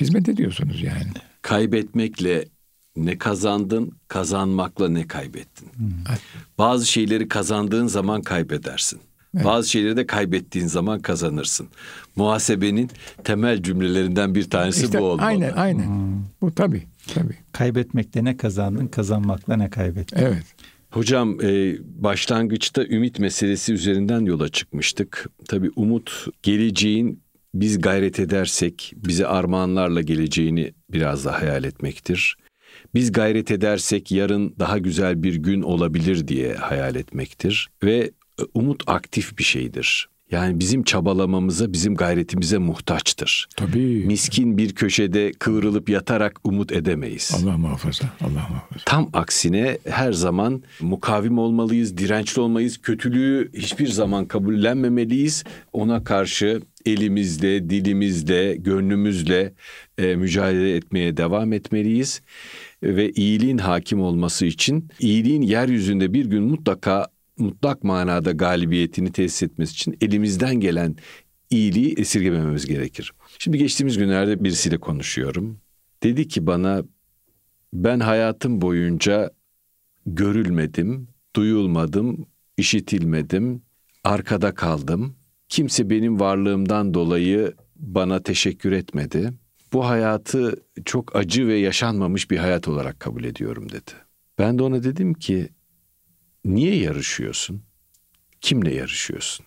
Hizmet 0.00 0.28
ediyorsunuz 0.28 0.82
yani. 0.82 1.12
Kaybetmekle 1.42 2.44
ne 3.06 3.18
kazandın, 3.18 3.92
kazanmakla 4.08 4.88
ne 4.88 5.06
kaybettin? 5.06 5.68
Bazı 6.58 6.86
şeyleri 6.86 7.28
kazandığın 7.28 7.86
zaman 7.86 8.22
kaybedersin. 8.22 9.00
Bazı 9.34 9.70
şeyleri 9.70 9.96
de 9.96 10.06
kaybettiğin 10.06 10.66
zaman 10.66 11.00
kazanırsın. 11.00 11.68
Muhasebenin 12.16 12.90
temel 13.24 13.62
cümlelerinden 13.62 14.34
bir 14.34 14.50
tanesi 14.50 14.84
İşte 14.84 15.00
bu 15.00 15.04
olmalı. 15.04 15.26
aynen 15.26 15.52
aynen. 15.52 15.88
Bu 16.40 16.54
tabii 16.54 16.82
tabii. 17.14 17.34
Kaybetmekte 17.52 18.24
ne 18.24 18.36
kazandın, 18.36 18.86
kazanmakla 18.86 19.56
ne 19.56 19.70
kaybettin. 19.70 20.16
Evet. 20.18 20.44
Hocam 20.90 21.40
e, 21.42 21.76
başlangıçta 22.02 22.84
ümit 22.86 23.18
meselesi 23.18 23.72
üzerinden 23.72 24.20
yola 24.20 24.48
çıkmıştık. 24.48 25.26
Tabii 25.48 25.70
umut 25.76 26.26
geleceğin 26.42 27.22
biz 27.54 27.80
gayret 27.80 28.20
edersek 28.20 28.92
bize 28.96 29.26
armağanlarla 29.26 30.00
geleceğini 30.00 30.72
biraz 30.92 31.24
da 31.24 31.40
hayal 31.42 31.64
etmektir. 31.64 32.36
Biz 32.94 33.12
gayret 33.12 33.50
edersek 33.50 34.12
yarın 34.12 34.54
daha 34.58 34.78
güzel 34.78 35.22
bir 35.22 35.34
gün 35.34 35.62
olabilir 35.62 36.28
diye 36.28 36.54
hayal 36.54 36.96
etmektir 36.96 37.68
ve 37.84 38.10
e, 38.40 38.42
umut 38.54 38.82
aktif 38.86 39.38
bir 39.38 39.44
şeydir. 39.44 40.08
Yani 40.30 40.60
bizim 40.60 40.82
çabalamamıza, 40.82 41.72
bizim 41.72 41.94
gayretimize 41.94 42.58
muhtaçtır. 42.58 43.48
Tabii. 43.56 44.04
Miskin 44.06 44.58
bir 44.58 44.74
köşede 44.74 45.32
kıvrılıp 45.32 45.88
yatarak 45.88 46.40
umut 46.44 46.72
edemeyiz. 46.72 47.32
Allah 47.42 47.58
muhafaza. 47.58 48.04
Allah 48.20 48.46
muhafaza. 48.50 48.84
Tam 48.86 49.10
aksine 49.12 49.78
her 49.88 50.12
zaman 50.12 50.62
mukavim 50.80 51.38
olmalıyız, 51.38 51.98
dirençli 51.98 52.40
olmalıyız. 52.42 52.78
Kötülüğü 52.78 53.50
hiçbir 53.54 53.88
zaman 53.88 54.26
kabullenmemeliyiz. 54.26 55.44
Ona 55.72 56.04
karşı 56.04 56.60
elimizle, 56.92 57.70
dilimizle, 57.70 58.56
gönlümüzle 58.56 59.54
e, 59.98 60.16
mücadele 60.16 60.76
etmeye 60.76 61.16
devam 61.16 61.52
etmeliyiz. 61.52 62.22
Ve 62.82 63.12
iyiliğin 63.12 63.58
hakim 63.58 64.00
olması 64.00 64.46
için 64.46 64.88
iyiliğin 65.00 65.42
yeryüzünde 65.42 66.12
bir 66.12 66.26
gün 66.26 66.42
mutlaka 66.42 67.06
mutlak 67.38 67.84
manada 67.84 68.32
galibiyetini 68.32 69.12
tesis 69.12 69.42
etmesi 69.42 69.72
için 69.72 69.96
elimizden 70.00 70.54
gelen 70.54 70.96
iyiliği 71.50 71.94
esirgemememiz 71.98 72.66
gerekir. 72.66 73.12
Şimdi 73.38 73.58
geçtiğimiz 73.58 73.98
günlerde 73.98 74.44
birisiyle 74.44 74.78
konuşuyorum. 74.78 75.60
Dedi 76.02 76.28
ki 76.28 76.46
bana 76.46 76.82
ben 77.72 78.00
hayatım 78.00 78.60
boyunca 78.60 79.30
görülmedim, 80.06 81.08
duyulmadım, 81.36 82.26
işitilmedim, 82.56 83.62
arkada 84.04 84.54
kaldım. 84.54 85.17
Kimse 85.48 85.90
benim 85.90 86.20
varlığımdan 86.20 86.94
dolayı 86.94 87.54
bana 87.76 88.22
teşekkür 88.22 88.72
etmedi. 88.72 89.32
Bu 89.72 89.86
hayatı 89.86 90.56
çok 90.84 91.16
acı 91.16 91.46
ve 91.46 91.58
yaşanmamış 91.58 92.30
bir 92.30 92.38
hayat 92.38 92.68
olarak 92.68 93.00
kabul 93.00 93.24
ediyorum 93.24 93.72
dedi. 93.72 93.90
Ben 94.38 94.58
de 94.58 94.62
ona 94.62 94.82
dedim 94.82 95.14
ki 95.14 95.48
niye 96.44 96.76
yarışıyorsun? 96.76 97.62
Kimle 98.40 98.74
yarışıyorsun? 98.74 99.46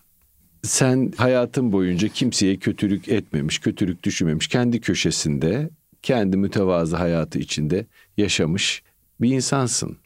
Sen 0.63 1.13
hayatın 1.17 1.71
boyunca 1.71 2.07
kimseye 2.07 2.57
kötülük 2.57 3.09
etmemiş, 3.09 3.59
kötülük 3.59 4.03
düşünmemiş, 4.03 4.47
kendi 4.47 4.81
köşesinde, 4.81 5.69
kendi 6.01 6.37
mütevazı 6.37 6.95
hayatı 6.95 7.39
içinde 7.39 7.85
yaşamış 8.17 8.83
bir 9.21 9.29
insansın. 9.29 9.97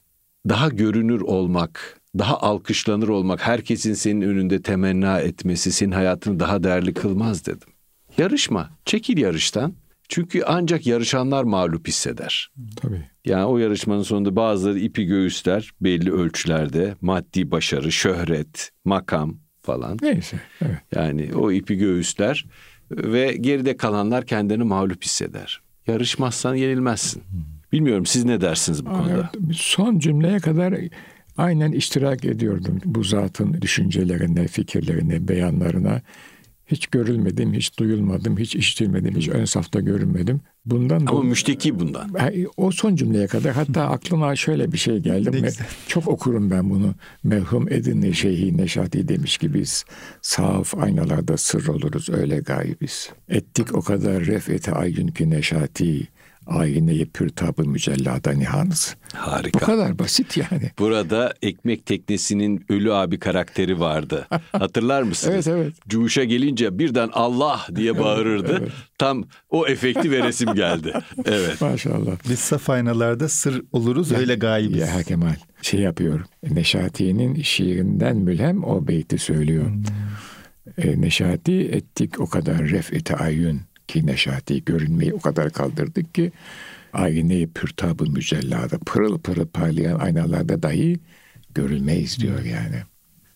Daha 0.49 0.69
görünür 0.69 1.21
olmak, 1.21 2.01
daha 2.17 2.39
alkışlanır 2.39 3.08
olmak, 3.08 3.47
herkesin 3.47 3.93
senin 3.93 4.21
önünde 4.21 4.62
temenna 4.62 5.19
etmesi 5.19 5.71
senin 5.71 5.91
hayatını 5.91 6.39
daha 6.39 6.63
değerli 6.63 6.93
kılmaz 6.93 7.45
dedim. 7.45 7.67
Yarışma, 8.17 8.69
çekil 8.86 9.17
yarıştan. 9.17 9.73
Çünkü 10.10 10.43
ancak 10.47 10.88
yarışanlar 10.88 11.43
mağlup 11.43 11.88
hisseder. 11.88 12.51
Tabii. 12.75 13.10
Yani 13.25 13.45
o 13.45 13.58
yarışmanın 13.58 14.04
sonunda 14.04 14.36
bazıları 14.36 14.80
ipi 14.80 15.06
göğüsler 15.06 15.71
belli 15.82 16.12
ölçülerde. 16.12 16.95
Maddi 17.01 17.51
başarı, 17.51 17.91
şöhret, 17.91 18.71
makam 18.86 19.38
falan. 19.62 19.97
Neyse. 20.01 20.39
Evet. 20.62 20.78
Yani 20.95 21.36
o 21.36 21.51
ipi 21.51 21.75
göğüsler 21.75 22.45
ve 22.91 23.34
geride 23.34 23.78
kalanlar 23.78 24.25
kendini 24.25 24.63
mağlup 24.63 25.04
hisseder. 25.04 25.62
Yarışmazsan 25.88 26.56
yenilmezsin. 26.56 27.23
Bilmiyorum 27.71 28.06
siz 28.06 28.25
ne 28.25 28.41
dersiniz 28.41 28.86
bu 28.86 28.89
konuda? 28.89 29.32
Son 29.54 29.99
cümleye 29.99 30.39
kadar 30.39 30.75
aynen 31.38 31.71
iştirak 31.71 32.26
ediyordum 32.26 32.80
bu 32.86 33.04
zatın 33.04 33.62
düşüncelerine, 33.62 34.48
fikirlerine, 34.48 35.28
beyanlarına. 35.28 36.02
Hiç 36.67 36.88
görülmedim, 36.88 37.54
hiç 37.54 37.80
duyulmadım, 37.80 38.38
hiç 38.38 38.56
işitilmedim, 38.56 39.15
hiç 39.15 39.30
ön 39.30 39.45
safta 39.45 39.80
görünmedim. 39.80 40.41
Bundan 40.65 41.00
Ama 41.00 41.08
dolayı- 41.12 41.30
müşteki 41.30 41.80
bundan. 41.80 42.10
o 42.58 42.71
son 42.71 42.95
cümleye 42.95 43.28
kadar 43.28 43.54
hatta 43.54 43.84
aklıma 43.84 44.36
şöyle 44.36 44.71
bir 44.71 44.78
şey 44.78 44.98
geldi. 45.00 45.30
Me-. 45.41 45.52
Çok 45.88 46.08
okurum 46.08 46.52
ben 46.52 46.69
bunu. 46.69 46.95
Merhum 47.24 47.67
Edirne 47.74 48.13
Şeyhi 48.13 48.58
Neşati 48.58 49.08
demiş 49.08 49.38
ki 49.38 49.54
biz 49.54 49.86
saf 50.21 50.76
aynalarda 50.78 51.38
sır 51.38 51.67
oluruz 51.67 52.10
öyle 52.10 52.38
gaybiz. 52.39 53.10
Ettik 53.30 53.76
o 53.76 53.82
kadar 53.82 54.26
refete 54.26 54.71
ayyün 54.71 55.08
ki 55.08 55.30
Neşati 55.30 56.08
ayneyi 56.47 57.05
pürtabı 57.05 57.65
mücellada 57.65 58.31
nihanız. 58.31 58.95
Bu 59.13 59.17
Harika. 59.31 59.60
kadar 59.65 59.99
basit 59.99 60.38
yani. 60.38 60.71
Burada 60.79 61.34
ekmek 61.41 61.86
teknesinin 61.86 62.65
ölü 62.69 62.93
abi 62.93 63.19
karakteri 63.19 63.79
vardı. 63.79 64.27
Hatırlar 64.51 65.01
mısınız? 65.01 65.47
Evet, 65.47 65.58
evet. 65.63 65.73
Cuş'a 65.88 66.23
gelince 66.23 66.79
birden 66.79 67.10
Allah 67.13 67.67
diye 67.75 67.99
bağırırdı. 67.99 68.58
evet. 68.62 68.71
Tam 68.97 69.23
o 69.49 69.67
efekti 69.67 70.12
veresim 70.12 70.53
geldi. 70.53 70.93
Evet. 71.25 71.62
Maşallah. 71.62 72.12
Biz 72.29 72.39
saf 72.39 72.69
aynalarda 72.69 73.29
sır 73.29 73.62
oluruz 73.71 74.12
öyle 74.12 74.36
gayibiz. 74.36 74.77
Ya 74.79 75.03
Kemal 75.03 75.36
şey 75.62 75.79
yapıyor. 75.79 76.19
Neşati'nin 76.51 77.41
şiirinden 77.41 78.17
mülhem 78.17 78.63
o 78.63 78.88
beyti 78.88 79.17
söylüyor. 79.17 79.65
E, 80.77 81.01
Neşati 81.01 81.53
ettik 81.62 82.19
o 82.19 82.29
kadar 82.29 82.58
ref'ete 82.60 83.15
ayyün 83.15 83.62
ki 83.95 84.05
Neşati 84.05 84.65
görünmeyi 84.65 85.13
o 85.13 85.19
kadar 85.19 85.49
kaldırdık 85.49 86.15
ki 86.15 86.31
ayneyi 86.93 87.47
pürtabı 87.47 88.10
mücellada 88.10 88.77
pırıl 88.86 89.19
pırıl 89.19 89.47
parlayan 89.47 89.99
aynalarda 89.99 90.63
dahi 90.63 90.99
görülmeyiz 91.55 92.19
diyor 92.19 92.43
yani. 92.43 92.84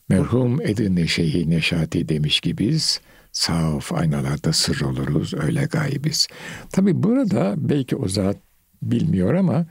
Merhum 0.10 0.62
Edirne 0.62 1.08
Şeyhi 1.08 1.50
Neşati 1.50 2.10
demiş 2.10 2.40
ki 2.40 2.58
biz 2.58 3.02
saf 3.32 3.94
aynalarda 3.94 4.54
sır 4.54 4.82
oluruz 4.82 5.34
öyle 5.34 5.66
gaybiz. 5.66 6.28
Tabi 6.72 7.04
burada 7.04 7.56
belki 7.58 7.96
o 7.96 8.08
zat 8.08 8.38
bilmiyor 8.82 9.34
ama 9.34 9.66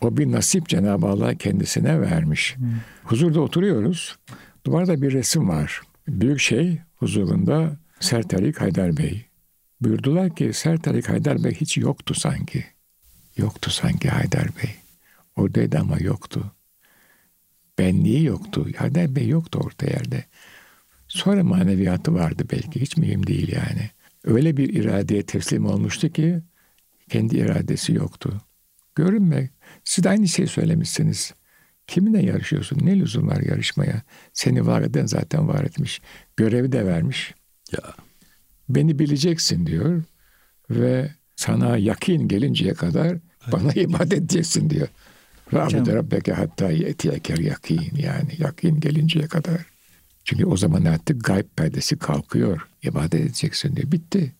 o 0.00 0.16
bir 0.16 0.32
nasip 0.32 0.68
Cenab-ı 0.68 1.06
Allah 1.06 1.34
kendisine 1.34 2.00
vermiş. 2.00 2.56
Huzurda 3.04 3.40
oturuyoruz. 3.40 4.16
Duvarda 4.66 5.02
bir 5.02 5.12
resim 5.12 5.48
var. 5.48 5.80
Büyük 6.08 6.40
şey 6.40 6.78
huzurunda 6.96 7.76
Sertarik 8.00 8.60
Haydar 8.60 8.96
Bey. 8.96 9.29
Buyurdular 9.80 10.34
ki 10.34 10.52
Sertarik 10.52 11.08
Haydar 11.08 11.44
Bey 11.44 11.54
hiç 11.54 11.76
yoktu 11.76 12.14
sanki. 12.14 12.64
Yoktu 13.36 13.70
sanki 13.70 14.08
Haydar 14.08 14.46
Bey. 14.46 14.70
Oradaydı 15.36 15.78
ama 15.78 15.98
yoktu. 15.98 16.52
Benliği 17.78 18.24
yoktu. 18.24 18.66
Haydar 18.76 19.16
Bey 19.16 19.28
yoktu 19.28 19.58
orta 19.64 19.86
yerde. 19.86 20.24
Sonra 21.08 21.44
maneviyatı 21.44 22.14
vardı 22.14 22.44
belki. 22.52 22.80
Hiç 22.80 22.96
mühim 22.96 23.26
değil 23.26 23.52
yani. 23.52 23.90
Öyle 24.24 24.56
bir 24.56 24.74
iradeye 24.74 25.22
teslim 25.22 25.66
olmuştu 25.66 26.08
ki 26.08 26.40
kendi 27.08 27.36
iradesi 27.36 27.92
yoktu. 27.92 28.40
Görünme. 28.94 29.50
Siz 29.84 30.04
de 30.04 30.08
aynı 30.08 30.28
şeyi 30.28 30.48
söylemişsiniz. 30.48 31.34
Kiminle 31.86 32.22
yarışıyorsun? 32.22 32.86
Ne 32.86 32.98
lüzum 32.98 33.28
var 33.28 33.40
yarışmaya? 33.40 34.02
Seni 34.32 34.66
var 34.66 34.82
eden 34.82 35.06
zaten 35.06 35.48
var 35.48 35.64
etmiş. 35.64 36.00
Görevi 36.36 36.72
de 36.72 36.86
vermiş. 36.86 37.34
Ya 37.72 37.94
Beni 38.74 38.98
bileceksin 38.98 39.66
diyor. 39.66 40.02
Ve 40.70 41.10
sana 41.36 41.76
yakin 41.76 42.28
gelinceye 42.28 42.74
kadar 42.74 43.18
bana 43.52 43.72
ibadet 43.72 44.12
edeceksin 44.12 44.70
diyor. 44.70 44.88
Rabbi 45.52 45.92
Rabbeke 45.92 46.32
hatta 46.32 46.70
yetiyeker 46.70 47.38
yakin 47.38 47.82
yani 47.96 48.30
yakin 48.38 48.80
gelinceye 48.80 49.26
kadar. 49.26 49.66
Çünkü 50.24 50.44
o 50.46 50.56
zaman 50.56 50.84
artık 50.84 51.24
gayb 51.24 51.46
perdesi 51.56 51.98
kalkıyor. 51.98 52.68
İbadet 52.82 53.20
edeceksin 53.20 53.76
diyor. 53.76 53.92
Bitti. 53.92 54.32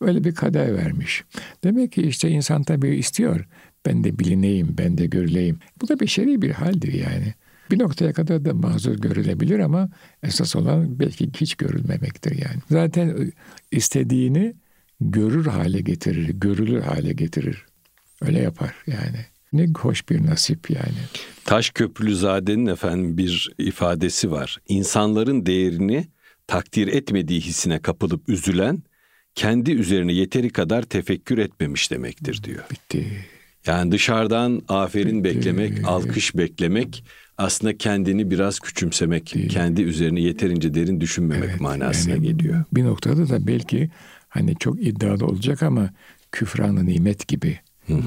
Öyle 0.00 0.24
bir 0.24 0.34
kader 0.34 0.74
vermiş. 0.74 1.24
Demek 1.64 1.92
ki 1.92 2.02
işte 2.02 2.28
insan 2.28 2.62
tabii 2.62 2.96
istiyor. 2.96 3.46
Ben 3.86 4.04
de 4.04 4.18
bilineyim, 4.18 4.74
ben 4.78 4.98
de 4.98 5.06
görüleyim. 5.06 5.58
Bu 5.82 5.88
da 5.88 6.00
beşeri 6.00 6.42
bir 6.42 6.50
haldir 6.50 6.92
yani. 6.92 7.34
Bir 7.70 7.78
noktaya 7.78 8.12
kadar 8.12 8.44
da 8.44 8.54
mazur 8.54 8.94
görülebilir 8.94 9.58
ama 9.58 9.90
esas 10.22 10.56
olan 10.56 10.98
belki 11.00 11.30
hiç 11.40 11.54
görülmemektir 11.54 12.32
yani. 12.32 12.60
Zaten 12.70 13.32
istediğini 13.70 14.54
görür 15.00 15.46
hale 15.46 15.80
getirir, 15.80 16.28
görülür 16.28 16.80
hale 16.80 17.12
getirir. 17.12 17.66
Öyle 18.22 18.38
yapar 18.38 18.74
yani. 18.86 19.26
Ne 19.52 19.68
hoş 19.78 20.08
bir 20.08 20.26
nasip 20.26 20.70
yani. 20.70 20.98
Taş 21.44 21.70
Köprülüzade'nin 21.70 22.66
efendim 22.66 23.18
bir 23.18 23.54
ifadesi 23.58 24.30
var. 24.30 24.58
İnsanların 24.68 25.46
değerini 25.46 26.08
takdir 26.46 26.88
etmediği 26.88 27.40
hissine 27.40 27.78
kapılıp 27.78 28.28
üzülen 28.28 28.82
kendi 29.34 29.72
üzerine 29.72 30.12
yeteri 30.12 30.50
kadar 30.50 30.82
tefekkür 30.82 31.38
etmemiş 31.38 31.90
demektir 31.90 32.42
diyor. 32.42 32.64
Bitti. 32.70 33.26
Yani 33.66 33.92
dışarıdan 33.92 34.62
aferin 34.68 35.24
beklemek, 35.24 35.78
alkış 35.84 36.36
beklemek 36.36 37.04
aslında 37.38 37.78
kendini 37.78 38.30
biraz 38.30 38.60
küçümsemek, 38.60 39.34
kendi 39.50 39.82
üzerine 39.82 40.20
yeterince 40.20 40.74
derin 40.74 41.00
düşünmemek 41.00 41.60
manasına 41.60 42.14
yani 42.14 42.22
geliyor. 42.22 42.64
Bir 42.72 42.84
noktada 42.84 43.28
da 43.28 43.46
belki 43.46 43.90
hani 44.28 44.56
çok 44.56 44.86
iddialı 44.86 45.26
olacak 45.26 45.62
ama 45.62 45.90
küfranı 46.32 46.86
nimet 46.86 47.28
gibi 47.28 47.58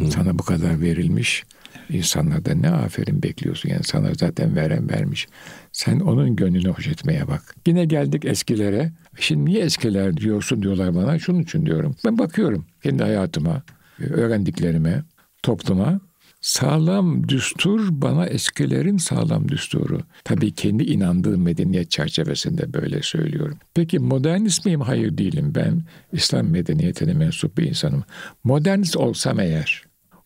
sana 0.10 0.39
bu 0.39 0.44
kadar 0.44 0.82
verilmiş. 0.82 1.44
İnsanlardan 1.89 2.62
ne 2.62 2.70
aferin 2.70 3.24
bekliyorsun 3.24 3.70
yani 3.70 3.84
sana 3.84 4.13
zaten 4.13 4.56
veren 4.56 4.89
vermiş. 4.89 5.28
Sen 5.72 6.00
onun 6.00 6.36
gönlünü 6.36 6.70
hoş 6.70 6.88
etmeye 6.88 7.28
bak. 7.28 7.56
Yine 7.68 7.86
geldik 7.86 8.26
eskilere. 8.26 8.92
Şimdi 9.20 9.46
niye 9.46 9.63
eskiler 9.63 10.18
diyorsun 10.18 10.62
diyorlar 10.62 10.96
bana. 10.96 11.20
Şunun 11.20 11.42
için 11.42 11.65
diyorum. 11.65 11.96
Ben 12.06 12.18
bakıyorum 12.18 12.65
kendi 12.84 13.04
hayatıma, 13.04 13.63
öğrendiklerime, 14.00 15.04
topluma. 15.44 16.00
Sağlam 16.41 17.30
düstur 17.30 17.88
bana 17.91 18.25
eskilerin 18.25 18.97
sağlam 18.97 19.49
düsturu. 19.49 20.02
Tabii 20.23 20.52
kendi 20.52 20.84
inandığım 20.84 21.41
medeniyet 21.41 21.91
çerçevesinde 21.91 22.73
böyle 22.73 23.02
söylüyorum. 23.02 23.58
Peki 23.73 23.99
modernist 23.99 24.65
miyim? 24.65 24.82
Hayır 24.82 25.17
değilim. 25.17 25.52
Ben 25.56 25.84
İslam 26.12 26.47
medeniyetine 26.47 27.13
mensup 27.13 27.58
bir 27.58 27.63
insanım. 27.63 28.04
Modernist 28.43 28.97
olsam 28.97 29.39
eğer 29.39 29.84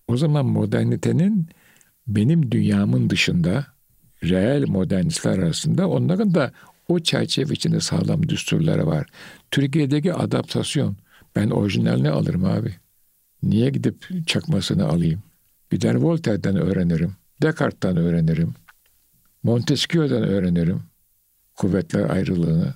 o 0.07 0.17
zaman 0.17 0.45
modernitenin 0.45 1.47
benim 2.07 2.51
dünyamın 2.51 3.09
dışında 3.09 3.65
reel 4.23 4.67
modernistler 4.67 5.39
arasında 5.39 5.89
onların 5.89 6.33
da 6.33 6.51
o 6.87 6.99
çerçeve 6.99 7.53
içinde 7.53 7.79
sağlam 7.79 8.29
düsturları 8.29 8.87
var. 8.87 9.07
Türkiye'deki 9.51 10.13
adaptasyon. 10.13 10.97
Ben 11.35 11.49
orijinalini 11.49 12.09
alırım 12.09 12.45
abi. 12.45 12.75
Niye 13.43 13.69
gidip 13.69 14.27
çakmasını 14.27 14.85
alayım? 14.87 15.23
Gider 15.73 15.95
Voltaire'den 15.95 16.55
öğrenirim. 16.55 17.15
Descartes'ten 17.41 17.97
öğrenirim. 17.97 18.53
Montesquieu'dan 19.43 20.23
öğrenirim. 20.23 20.81
Kuvvetler 21.55 22.09
ayrılığını. 22.09 22.73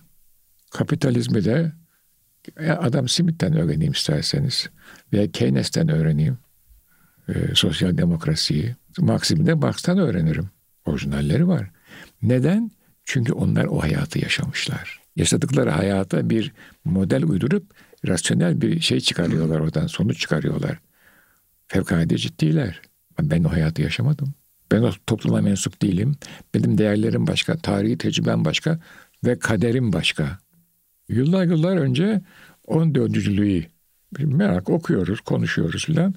Kapitalizmi 0.71 1.45
de 1.45 1.71
Adam 2.59 3.07
Smith'ten 3.07 3.53
öğreneyim 3.53 3.93
isterseniz. 3.93 4.69
Veya 5.13 5.31
Keynes'ten 5.31 5.89
öğreneyim. 5.89 6.37
E, 7.29 7.33
sosyal 7.53 7.97
demokrasiyi. 7.97 8.75
Marksizmi 8.99 9.45
de 9.45 9.53
Marx'tan 9.53 9.97
öğrenirim. 9.97 10.49
Orijinalleri 10.85 11.47
var. 11.47 11.71
Neden? 12.21 12.71
Çünkü 13.05 13.33
onlar 13.33 13.65
o 13.65 13.81
hayatı 13.81 14.19
yaşamışlar. 14.19 15.01
Yaşadıkları 15.15 15.69
hayata 15.69 16.29
bir 16.29 16.53
model 16.85 17.23
uydurup 17.23 17.73
rasyonel 18.07 18.61
bir 18.61 18.79
şey 18.79 18.99
çıkarıyorlar 18.99 19.59
oradan, 19.59 19.87
sonuç 19.87 20.19
çıkarıyorlar. 20.19 20.79
Fevkalade 21.67 22.17
ciddiler. 22.17 22.81
Ben 23.21 23.43
o 23.43 23.51
hayatı 23.51 23.81
yaşamadım. 23.81 24.33
Ben 24.71 24.81
o 24.81 24.91
topluma 25.07 25.41
mensup 25.41 25.81
değilim. 25.81 26.15
Benim 26.53 26.77
değerlerim 26.77 27.27
başka, 27.27 27.57
tarihi 27.57 27.97
tecrübem 27.97 28.45
başka 28.45 28.79
ve 29.25 29.39
kaderim 29.39 29.93
başka. 29.93 30.37
Yıllar 31.09 31.43
yıllar 31.43 31.77
önce 31.77 32.21
14. 32.67 33.27
Louis 33.27 33.65
merak 34.19 34.69
okuyoruz, 34.69 35.21
konuşuyoruz 35.21 35.85
filan. 35.85 36.13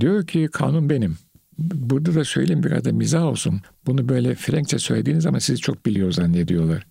Diyor 0.00 0.26
ki 0.26 0.48
kanun 0.52 0.90
benim. 0.90 1.16
Burada 1.58 2.14
da 2.14 2.24
söyleyeyim 2.24 2.62
biraz 2.62 2.84
da 2.84 2.92
mizah 2.92 3.24
olsun. 3.24 3.60
Bunu 3.86 4.08
böyle 4.08 4.34
Frenkçe 4.34 4.78
söylediğiniz 4.78 5.22
zaman 5.22 5.38
sizi 5.38 5.60
çok 5.60 5.86
biliyor 5.86 6.12
zannediyorlar. 6.12 6.86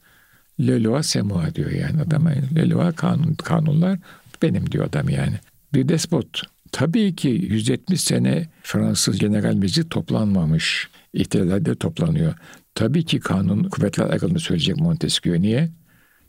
Le 0.59 0.83
loi 0.83 1.03
c'est 1.03 1.55
diyor 1.55 1.71
yani 1.71 2.01
adam. 2.01 2.27
Le 2.55 2.69
loi 2.69 2.93
kanun, 2.93 3.33
kanunlar 3.33 3.99
benim 4.41 4.71
diyor 4.71 4.85
adam 4.85 5.09
yani. 5.09 5.39
Bir 5.73 5.89
despot. 5.89 6.52
Tabii 6.73 7.15
ki 7.15 7.27
170 7.27 8.01
sene 8.01 8.47
Fransız 8.63 9.19
General 9.19 9.53
Meclis 9.53 9.89
toplanmamış. 9.89 10.89
İhtilaller 11.13 11.75
toplanıyor. 11.75 12.33
Tabii 12.75 13.05
ki 13.05 13.19
kanun 13.19 13.63
kuvvetler 13.63 14.09
ayrılığını 14.09 14.39
söyleyecek 14.39 14.77
Montesquieu. 14.77 15.41
Niye? 15.41 15.71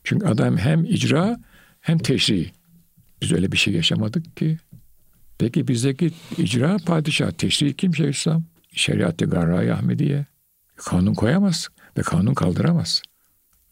Çünkü 0.05 0.27
adam 0.27 0.57
hem 0.57 0.85
icra 0.85 1.41
hem 1.81 1.99
teşri. 1.99 2.51
Biz 3.23 3.33
öyle 3.33 3.53
bir 3.53 3.57
şey 3.57 3.75
yaşamadık 3.75 4.37
ki. 4.37 4.59
Peki 5.39 5.69
bizdeki 5.69 6.13
icra 6.39 6.77
padişah, 6.87 7.31
teşri 7.31 7.77
kim 7.77 7.95
Şeyhülislam? 7.95 8.45
Şeriat-ı 8.73 9.25
Garra-i 9.25 9.73
Ahmediye. 9.73 10.27
Kanun 10.77 11.15
koyamaz 11.15 11.69
ve 11.99 12.03
kanun 12.03 12.35
kaldıramaz. 12.35 13.03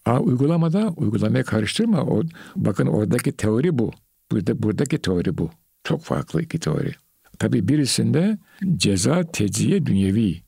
Aa, 0.07 0.21
uygulamada 0.21 0.89
uygulamaya 0.97 1.45
karıştırma. 1.45 2.03
O, 2.03 2.23
bakın 2.57 2.87
oradaki 2.87 3.33
teori 3.33 3.79
bu. 3.79 3.93
Burada, 4.31 4.63
buradaki 4.63 4.99
teori 4.99 5.39
bu. 5.39 5.51
Çok 5.85 6.05
farklı 6.05 6.42
iki 6.42 6.59
teori. 6.59 6.92
Tabii 7.38 7.68
birisinde 7.68 8.38
ceza 8.77 9.23
teciye 9.33 9.87
dünyevi. 9.87 10.42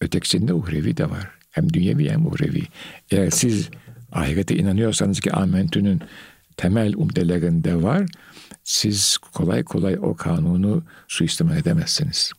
Ötekisinde 0.00 0.54
uhrevi 0.54 0.96
de 0.96 1.10
var. 1.10 1.30
Hem 1.50 1.72
dünyevi 1.72 2.10
hem 2.10 2.26
uhrevi. 2.26 2.62
Eğer 3.10 3.30
siz 3.30 3.70
ahirete 4.12 4.56
inanıyorsanız 4.56 5.20
ki 5.20 5.32
amentünün 5.32 6.00
temel 6.56 6.94
umdelerinde 6.96 7.82
var, 7.82 8.06
siz 8.64 9.18
kolay 9.18 9.62
kolay 9.62 9.98
o 10.02 10.14
kanunu 10.16 10.82
suistimal 11.08 11.56
edemezsiniz 11.56 12.32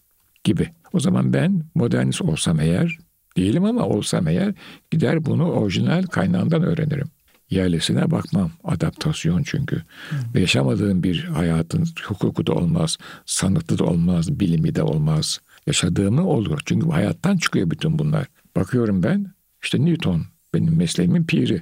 gibi. 0.44 0.70
O 0.94 1.00
zaman 1.00 1.34
ben 1.34 1.64
modernist 1.76 2.22
olsam 2.22 2.60
eğer, 2.60 2.98
değilim 3.38 3.66
ama 3.66 3.86
olsam 3.86 4.28
eğer 4.28 4.54
gider 4.92 5.26
bunu 5.26 5.52
orijinal 5.52 6.04
kaynağından 6.04 6.64
öğrenirim. 6.64 7.08
Yerlisine 7.50 8.12
bakmam. 8.12 8.52
Adaptasyon 8.64 9.44
çünkü. 9.44 9.76
Hmm. 10.10 10.42
Yaşamadığım 10.42 11.04
bir 11.04 11.24
hayatın 11.24 11.88
hukuku 12.04 12.48
da 12.48 12.54
olmaz, 12.54 12.98
sanatı 13.26 13.78
da 13.78 13.84
olmaz, 13.84 14.40
bilimi 14.40 14.76
de 14.76 14.84
olmaz. 14.84 15.40
Yaşadığımı 15.68 16.28
olur. 16.28 16.60
Çünkü 16.66 16.90
hayattan 16.90 17.38
çıkıyor 17.38 17.72
bütün 17.72 18.00
bunlar. 18.00 18.28
Bakıyorum 18.56 19.04
ben, 19.04 19.34
işte 19.64 19.86
Newton 19.86 20.26
benim 20.54 20.78
mesleğimin 20.78 21.26
piri. 21.26 21.62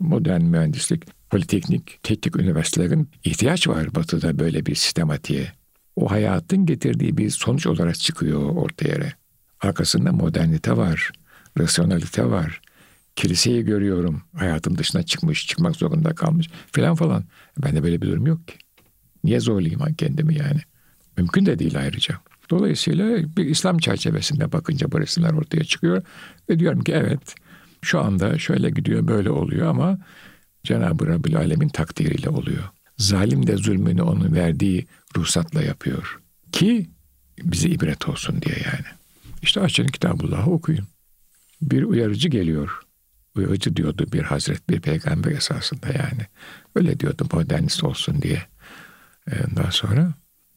Modern 0.00 0.42
mühendislik, 0.42 1.30
politeknik, 1.30 2.02
teknik 2.02 2.36
üniversitelerin 2.36 3.08
ihtiyaç 3.24 3.68
var 3.68 3.94
batıda 3.94 4.38
böyle 4.38 4.66
bir 4.66 4.74
sistematiğe. 4.74 5.52
O 5.96 6.10
hayatın 6.10 6.66
getirdiği 6.66 7.16
bir 7.16 7.30
sonuç 7.30 7.66
olarak 7.66 7.98
çıkıyor 7.98 8.56
ortaya. 8.56 9.12
Arkasında 9.60 10.12
modernite 10.12 10.76
var, 10.76 11.12
rasyonalite 11.58 12.24
var. 12.24 12.60
Kiliseyi 13.16 13.64
görüyorum. 13.64 14.22
Hayatım 14.36 14.78
dışına 14.78 15.02
çıkmış, 15.02 15.46
çıkmak 15.46 15.76
zorunda 15.76 16.14
kalmış 16.14 16.50
filan 16.72 16.94
falan. 16.94 17.24
Bende 17.62 17.82
böyle 17.82 18.02
bir 18.02 18.06
durum 18.06 18.26
yok 18.26 18.48
ki. 18.48 18.54
Niye 19.24 19.40
zorlayayım 19.40 19.94
kendimi 19.98 20.38
yani? 20.38 20.60
Mümkün 21.16 21.46
de 21.46 21.58
değil 21.58 21.78
ayrıca. 21.78 22.20
Dolayısıyla 22.50 23.36
bir 23.36 23.46
İslam 23.46 23.78
çerçevesinde 23.78 24.52
bakınca 24.52 24.92
bu 24.92 25.00
resimler 25.00 25.32
ortaya 25.32 25.64
çıkıyor. 25.64 26.02
Ve 26.50 26.58
diyorum 26.58 26.84
ki 26.84 26.92
evet 26.92 27.34
şu 27.82 28.00
anda 28.00 28.38
şöyle 28.38 28.70
gidiyor 28.70 29.08
böyle 29.08 29.30
oluyor 29.30 29.66
ama 29.66 29.98
Cenab-ı 30.64 31.06
Rabbül 31.06 31.36
Alemin 31.36 31.68
takdiriyle 31.68 32.28
oluyor. 32.28 32.64
Zalim 32.98 33.46
de 33.46 33.56
zulmünü 33.56 34.02
onun 34.02 34.34
verdiği 34.34 34.86
ruhsatla 35.16 35.62
yapıyor. 35.62 36.20
Ki 36.52 36.90
bize 37.42 37.68
ibret 37.68 38.08
olsun 38.08 38.42
diye 38.42 38.56
yani. 38.56 38.86
İşte 39.42 39.60
açın 39.60 39.86
Kitabullah'ı 39.86 40.50
okuyun. 40.50 40.86
Bir 41.62 41.82
uyarıcı 41.82 42.28
geliyor. 42.28 42.80
Uyarıcı 43.36 43.76
diyordu 43.76 44.06
bir 44.12 44.22
hazret, 44.22 44.70
bir 44.70 44.80
peygamber 44.80 45.30
esasında 45.30 45.86
yani. 45.86 46.26
Öyle 46.74 47.00
diyordu 47.00 47.26
modernist 47.32 47.84
olsun 47.84 48.22
diye. 48.22 48.42
Ondan 49.50 49.70
sonra 49.70 50.12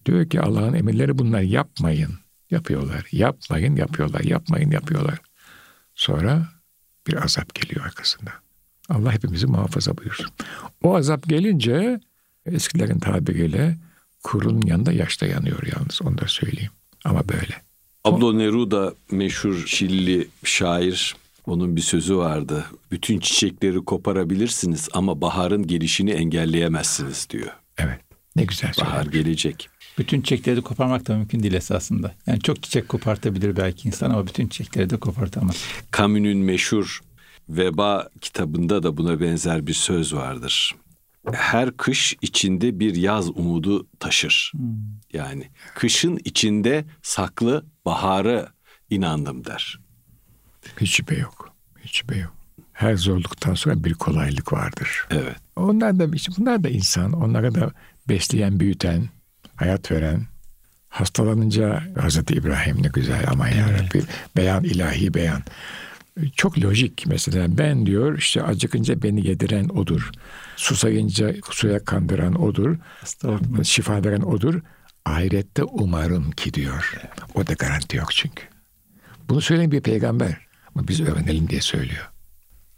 diyor 0.06 0.30
ki 0.30 0.42
Allah'ın 0.42 0.74
emirleri 0.74 1.18
bunlar 1.18 1.42
yapmayın. 1.42 2.14
Yapıyorlar. 2.52 3.08
Yapmayın, 3.12 3.76
yapıyorlar. 3.76 4.22
Yapmayın, 4.22 4.72
yapıyorlar. 4.72 5.20
Sonra 5.96 6.48
bir 7.08 7.24
azap 7.24 7.56
geliyor 7.56 7.86
arkasında. 7.86 8.32
Allah 8.90 9.14
hepimizi 9.14 9.48
muhafaza 9.48 9.98
buyursun. 9.98 10.28
O 10.84 10.96
azap 10.96 11.24
gelince 11.30 12.00
eskilerin 12.46 13.00
tabiriyle 13.00 13.78
kurun 14.24 14.62
yanında 14.62 14.92
yaşta 14.92 15.26
yanıyor 15.26 15.60
yalnız 15.76 16.02
onu 16.02 16.18
da 16.18 16.28
söyleyeyim. 16.28 16.72
Ama 17.06 17.30
böyle. 17.30 17.62
Pablo 18.04 18.38
Neruda 18.38 18.94
meşhur 19.12 19.66
Şilli 19.66 20.28
şair 20.44 21.16
onun 21.48 21.76
bir 21.76 21.82
sözü 21.82 22.18
vardı. 22.18 22.66
Bütün 22.92 23.20
çiçekleri 23.20 23.86
koparabilirsiniz 23.86 24.90
ama 24.94 25.22
baharın 25.22 25.68
gelişini 25.68 26.12
engelleyemezsiniz 26.12 27.28
diyor. 27.30 27.52
Evet. 27.78 28.00
Ne 28.36 28.44
güzel 28.44 28.74
söylemiş. 28.74 28.96
Bahar 28.96 29.06
gelecek. 29.06 29.70
Bütün 29.98 30.22
çiçekleri 30.22 30.56
de 30.56 30.62
koparmak 30.62 31.08
da 31.08 31.16
mümkün 31.18 31.44
değil 31.44 31.54
esasında. 31.54 32.16
Yani 32.28 32.42
çok 32.42 32.64
çiçek 32.64 32.90
kopartabilir 32.90 33.58
belki 33.58 33.88
insan 33.88 34.10
ama 34.10 34.28
bütün 34.28 34.48
çiçekleri 34.48 34.90
de 34.90 34.98
kopartamaz. 34.98 35.64
Camus'un 35.98 36.38
meşhur 36.38 37.02
Veba 37.50 38.10
kitabında 38.22 38.84
da 38.84 38.98
buna 38.98 39.20
benzer 39.22 39.68
bir 39.68 39.74
söz 39.74 40.14
vardır. 40.14 40.76
Her 41.34 41.78
kış 41.78 42.16
içinde 42.22 42.80
bir 42.80 42.96
yaz 42.96 43.30
umudu 43.30 43.88
taşır. 44.00 44.52
Hmm. 44.56 44.62
Yani 45.14 45.44
kışın 45.76 46.20
içinde 46.26 46.86
saklı 47.02 47.66
baharı 47.86 48.50
inandım 48.90 49.46
der. 49.46 49.80
Hiç 50.82 50.96
şüphe 50.96 51.16
yok. 51.16 51.54
Hiç 51.84 51.98
şüphe 51.98 52.18
yok. 52.18 52.34
Her 52.74 52.96
zorluktan 52.96 53.54
sonra 53.54 53.84
bir 53.84 53.94
kolaylık 53.94 54.54
vardır. 54.54 55.08
Evet. 55.12 55.36
Onlar 55.56 56.00
da 56.00 56.12
bunlar 56.12 56.64
da 56.64 56.70
insan. 56.70 57.14
Onlara 57.14 57.56
da 57.56 57.72
besleyen, 58.10 58.60
büyüten, 58.60 59.10
hayat 59.56 59.92
veren. 59.92 60.28
Hastalanınca 60.90 61.84
Hazreti 62.02 62.34
İbrahim 62.34 62.84
ne 62.84 62.88
güzel 62.88 63.26
ama 63.32 63.50
evet. 63.50 63.58
yarabbi 63.58 64.04
beyan 64.36 64.64
ilahi 64.64 65.14
beyan 65.14 65.44
çok 66.36 66.64
lojik 66.64 67.06
mesela 67.08 67.58
ben 67.58 67.86
diyor 67.86 68.18
işte 68.18 68.44
acıkınca 68.44 69.04
beni 69.04 69.28
yediren 69.28 69.70
odur. 69.70 70.12
Susayınca 70.56 71.36
suya 71.52 71.86
kandıran 71.86 72.42
odur. 72.42 72.78
Şifa 73.64 74.04
veren 74.04 74.22
odur. 74.22 74.62
Ahirette 75.06 75.64
umarım 75.64 76.32
ki 76.32 76.54
diyor. 76.54 76.94
O 77.36 77.48
da 77.48 77.54
garanti 77.54 77.98
yok 77.98 78.12
çünkü. 78.12 78.44
Bunu 79.30 79.42
söyleyen 79.42 79.72
bir 79.72 79.82
peygamber. 79.82 80.47
Ama 80.78 80.88
biz 80.88 81.02
öğrenelim 81.02 81.50
diye 81.50 81.62
söylüyor. 81.62 82.10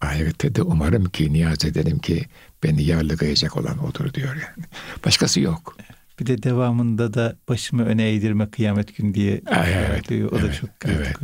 Ahirette 0.02 0.56
de 0.56 0.62
umarım 0.62 1.06
ki 1.06 1.34
niyaz 1.34 1.66
ederim 1.66 2.00
ki 2.00 2.26
beni 2.64 2.84
yarlıgayacak 2.84 3.58
olan 3.58 3.86
odur 3.86 4.14
diyor 4.14 4.36
yani. 4.36 4.66
Başkası 5.06 5.40
yok. 5.40 5.78
Bir 6.20 6.26
de 6.26 6.44
devamında 6.44 7.14
da 7.14 7.36
başımı 7.50 7.86
öne 7.86 8.10
eğdirme 8.10 8.50
kıyamet 8.50 8.98
gün 8.98 9.14
diye 9.14 9.42
evet, 9.52 10.10
diyor. 10.10 10.32
O 10.32 10.36
evet, 10.40 10.50
da 10.50 10.54
çok 10.54 10.70
evet, 10.86 11.16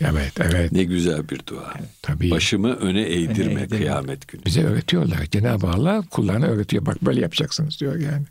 evet, 0.00 0.32
evet. 0.40 0.72
Ne 0.72 0.84
güzel 0.84 1.28
bir 1.28 1.40
dua. 1.46 1.74
Evet. 1.78 1.88
Tabii. 2.02 2.30
Başımı 2.30 2.72
öne 2.74 3.00
eğdirme, 3.00 3.32
öne 3.32 3.62
eğdirme 3.62 3.68
kıyamet 3.68 4.28
günü. 4.28 4.44
Bize 4.44 4.62
öğretiyorlar. 4.62 5.26
Cenab-ı 5.30 5.66
Allah 5.66 6.02
kullarına 6.10 6.46
öğretiyor. 6.46 6.86
Bak 6.86 7.02
böyle 7.02 7.20
yapacaksınız 7.20 7.80
diyor 7.80 7.96
yani. 7.96 8.24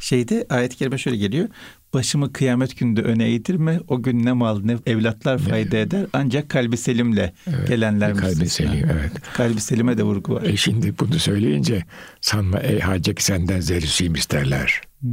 Şeyde 0.00 0.46
ayet-i 0.48 0.76
kerime 0.76 0.98
şöyle 0.98 1.16
geliyor. 1.16 1.48
Başımı 1.94 2.32
kıyamet 2.32 2.78
günde 2.78 3.02
öne 3.02 3.32
eğdirme. 3.32 3.80
O 3.88 4.02
gün 4.02 4.24
ne 4.24 4.32
mal 4.32 4.60
ne 4.64 4.76
evlatlar 4.86 5.38
fayda 5.38 5.76
evet. 5.76 5.86
eder. 5.86 6.06
Ancak 6.12 6.48
kalbi 6.48 6.76
selimle 6.76 7.32
evet. 7.46 7.68
gelenler 7.68 8.16
Kalbi 8.16 8.48
selim 8.48 8.90
evet. 8.90 9.12
Kalbi 9.34 9.60
selime 9.60 9.98
de 9.98 10.02
vurgu 10.02 10.34
var. 10.34 10.42
E 10.42 10.56
şimdi 10.56 10.98
bunu 10.98 11.18
söyleyince 11.18 11.84
sanma 12.20 12.58
ey 12.58 12.80
hacek 12.80 13.22
senden 13.22 13.60
zerrisiyim 13.60 14.14
isterler. 14.14 14.80
Hmm. 15.00 15.10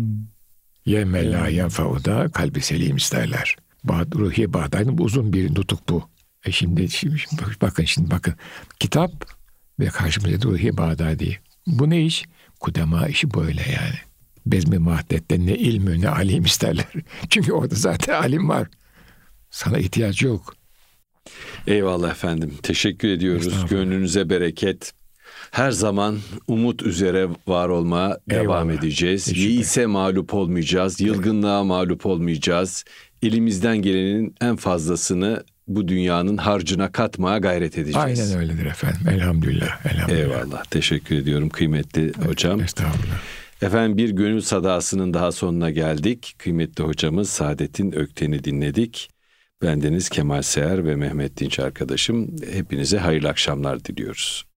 Yemme 0.85 1.31
la 1.31 1.47
yenfauda 1.47 2.29
kalbi 2.29 2.61
selim 2.61 2.95
isterler. 2.95 3.55
Bağ, 3.83 4.05
ruhi 4.15 4.53
bağdayın 4.53 4.97
uzun 4.97 5.33
bir 5.33 5.55
nutuk 5.55 5.89
bu. 5.89 6.09
E 6.45 6.51
şimdi, 6.51 6.89
şimdi, 6.89 7.19
şimdi 7.19 7.41
bakın 7.61 7.83
şimdi 7.83 8.11
bakın. 8.11 8.33
Kitap 8.79 9.25
ve 9.79 9.85
karşımızda 9.85 10.49
ruhi 10.49 10.77
bağdadi. 10.77 11.39
Bu 11.67 11.89
ne 11.89 12.05
iş? 12.05 12.25
Kudema 12.59 13.07
işi 13.07 13.33
böyle 13.33 13.61
yani. 13.61 14.08
Bezmi 14.45 14.77
mahdette 14.77 15.45
ne 15.45 15.55
ilmü 15.55 16.01
ne 16.01 16.09
alim 16.09 16.43
isterler. 16.43 16.85
Çünkü 17.29 17.51
orada 17.53 17.75
zaten 17.75 18.13
alim 18.13 18.49
var. 18.49 18.67
Sana 19.51 19.77
ihtiyaç 19.77 20.21
yok. 20.21 20.55
Eyvallah 21.67 22.11
efendim. 22.11 22.53
Teşekkür 22.63 23.07
ediyoruz. 23.07 23.65
Gönlünüze 23.69 24.29
bereket. 24.29 24.93
Her 25.51 25.71
zaman 25.71 26.19
umut 26.47 26.83
üzere 26.83 27.27
var 27.47 27.69
olmaya 27.69 28.17
devam 28.29 28.71
edeceğiz. 28.71 29.37
Yiğise 29.37 29.85
mağlup 29.85 30.33
olmayacağız. 30.33 31.01
Yılgınlığa 31.01 31.63
mağlup 31.63 32.05
olmayacağız. 32.05 32.85
Elimizden 33.23 33.77
gelenin 33.77 34.35
en 34.41 34.55
fazlasını 34.55 35.43
bu 35.67 35.87
dünyanın 35.87 36.37
harcına 36.37 36.91
katmaya 36.91 37.37
gayret 37.37 37.77
edeceğiz. 37.77 37.97
Aynen 37.97 38.37
öyledir 38.37 38.65
efendim. 38.65 39.09
Elhamdülillah. 39.09 39.85
Elhamdülillah. 39.85 40.19
Eyvallah. 40.19 40.63
Teşekkür 40.63 41.15
ediyorum 41.15 41.49
kıymetli 41.49 42.13
hocam. 42.25 42.61
Estağfurullah. 42.61 43.19
Efendim 43.61 43.97
bir 43.97 44.09
gönül 44.09 44.41
sadasının 44.41 45.13
daha 45.13 45.31
sonuna 45.31 45.69
geldik. 45.69 46.35
Kıymetli 46.37 46.83
hocamız 46.83 47.29
Saadet'in 47.29 47.91
Ökten'i 47.91 48.43
dinledik. 48.43 49.09
Bendeniz 49.61 50.09
Kemal 50.09 50.41
Seher 50.41 50.85
ve 50.85 50.95
Mehmet 50.95 51.37
Dinç 51.37 51.59
arkadaşım. 51.59 52.35
Hepinize 52.53 52.97
hayırlı 52.97 53.29
akşamlar 53.29 53.85
diliyoruz. 53.85 54.48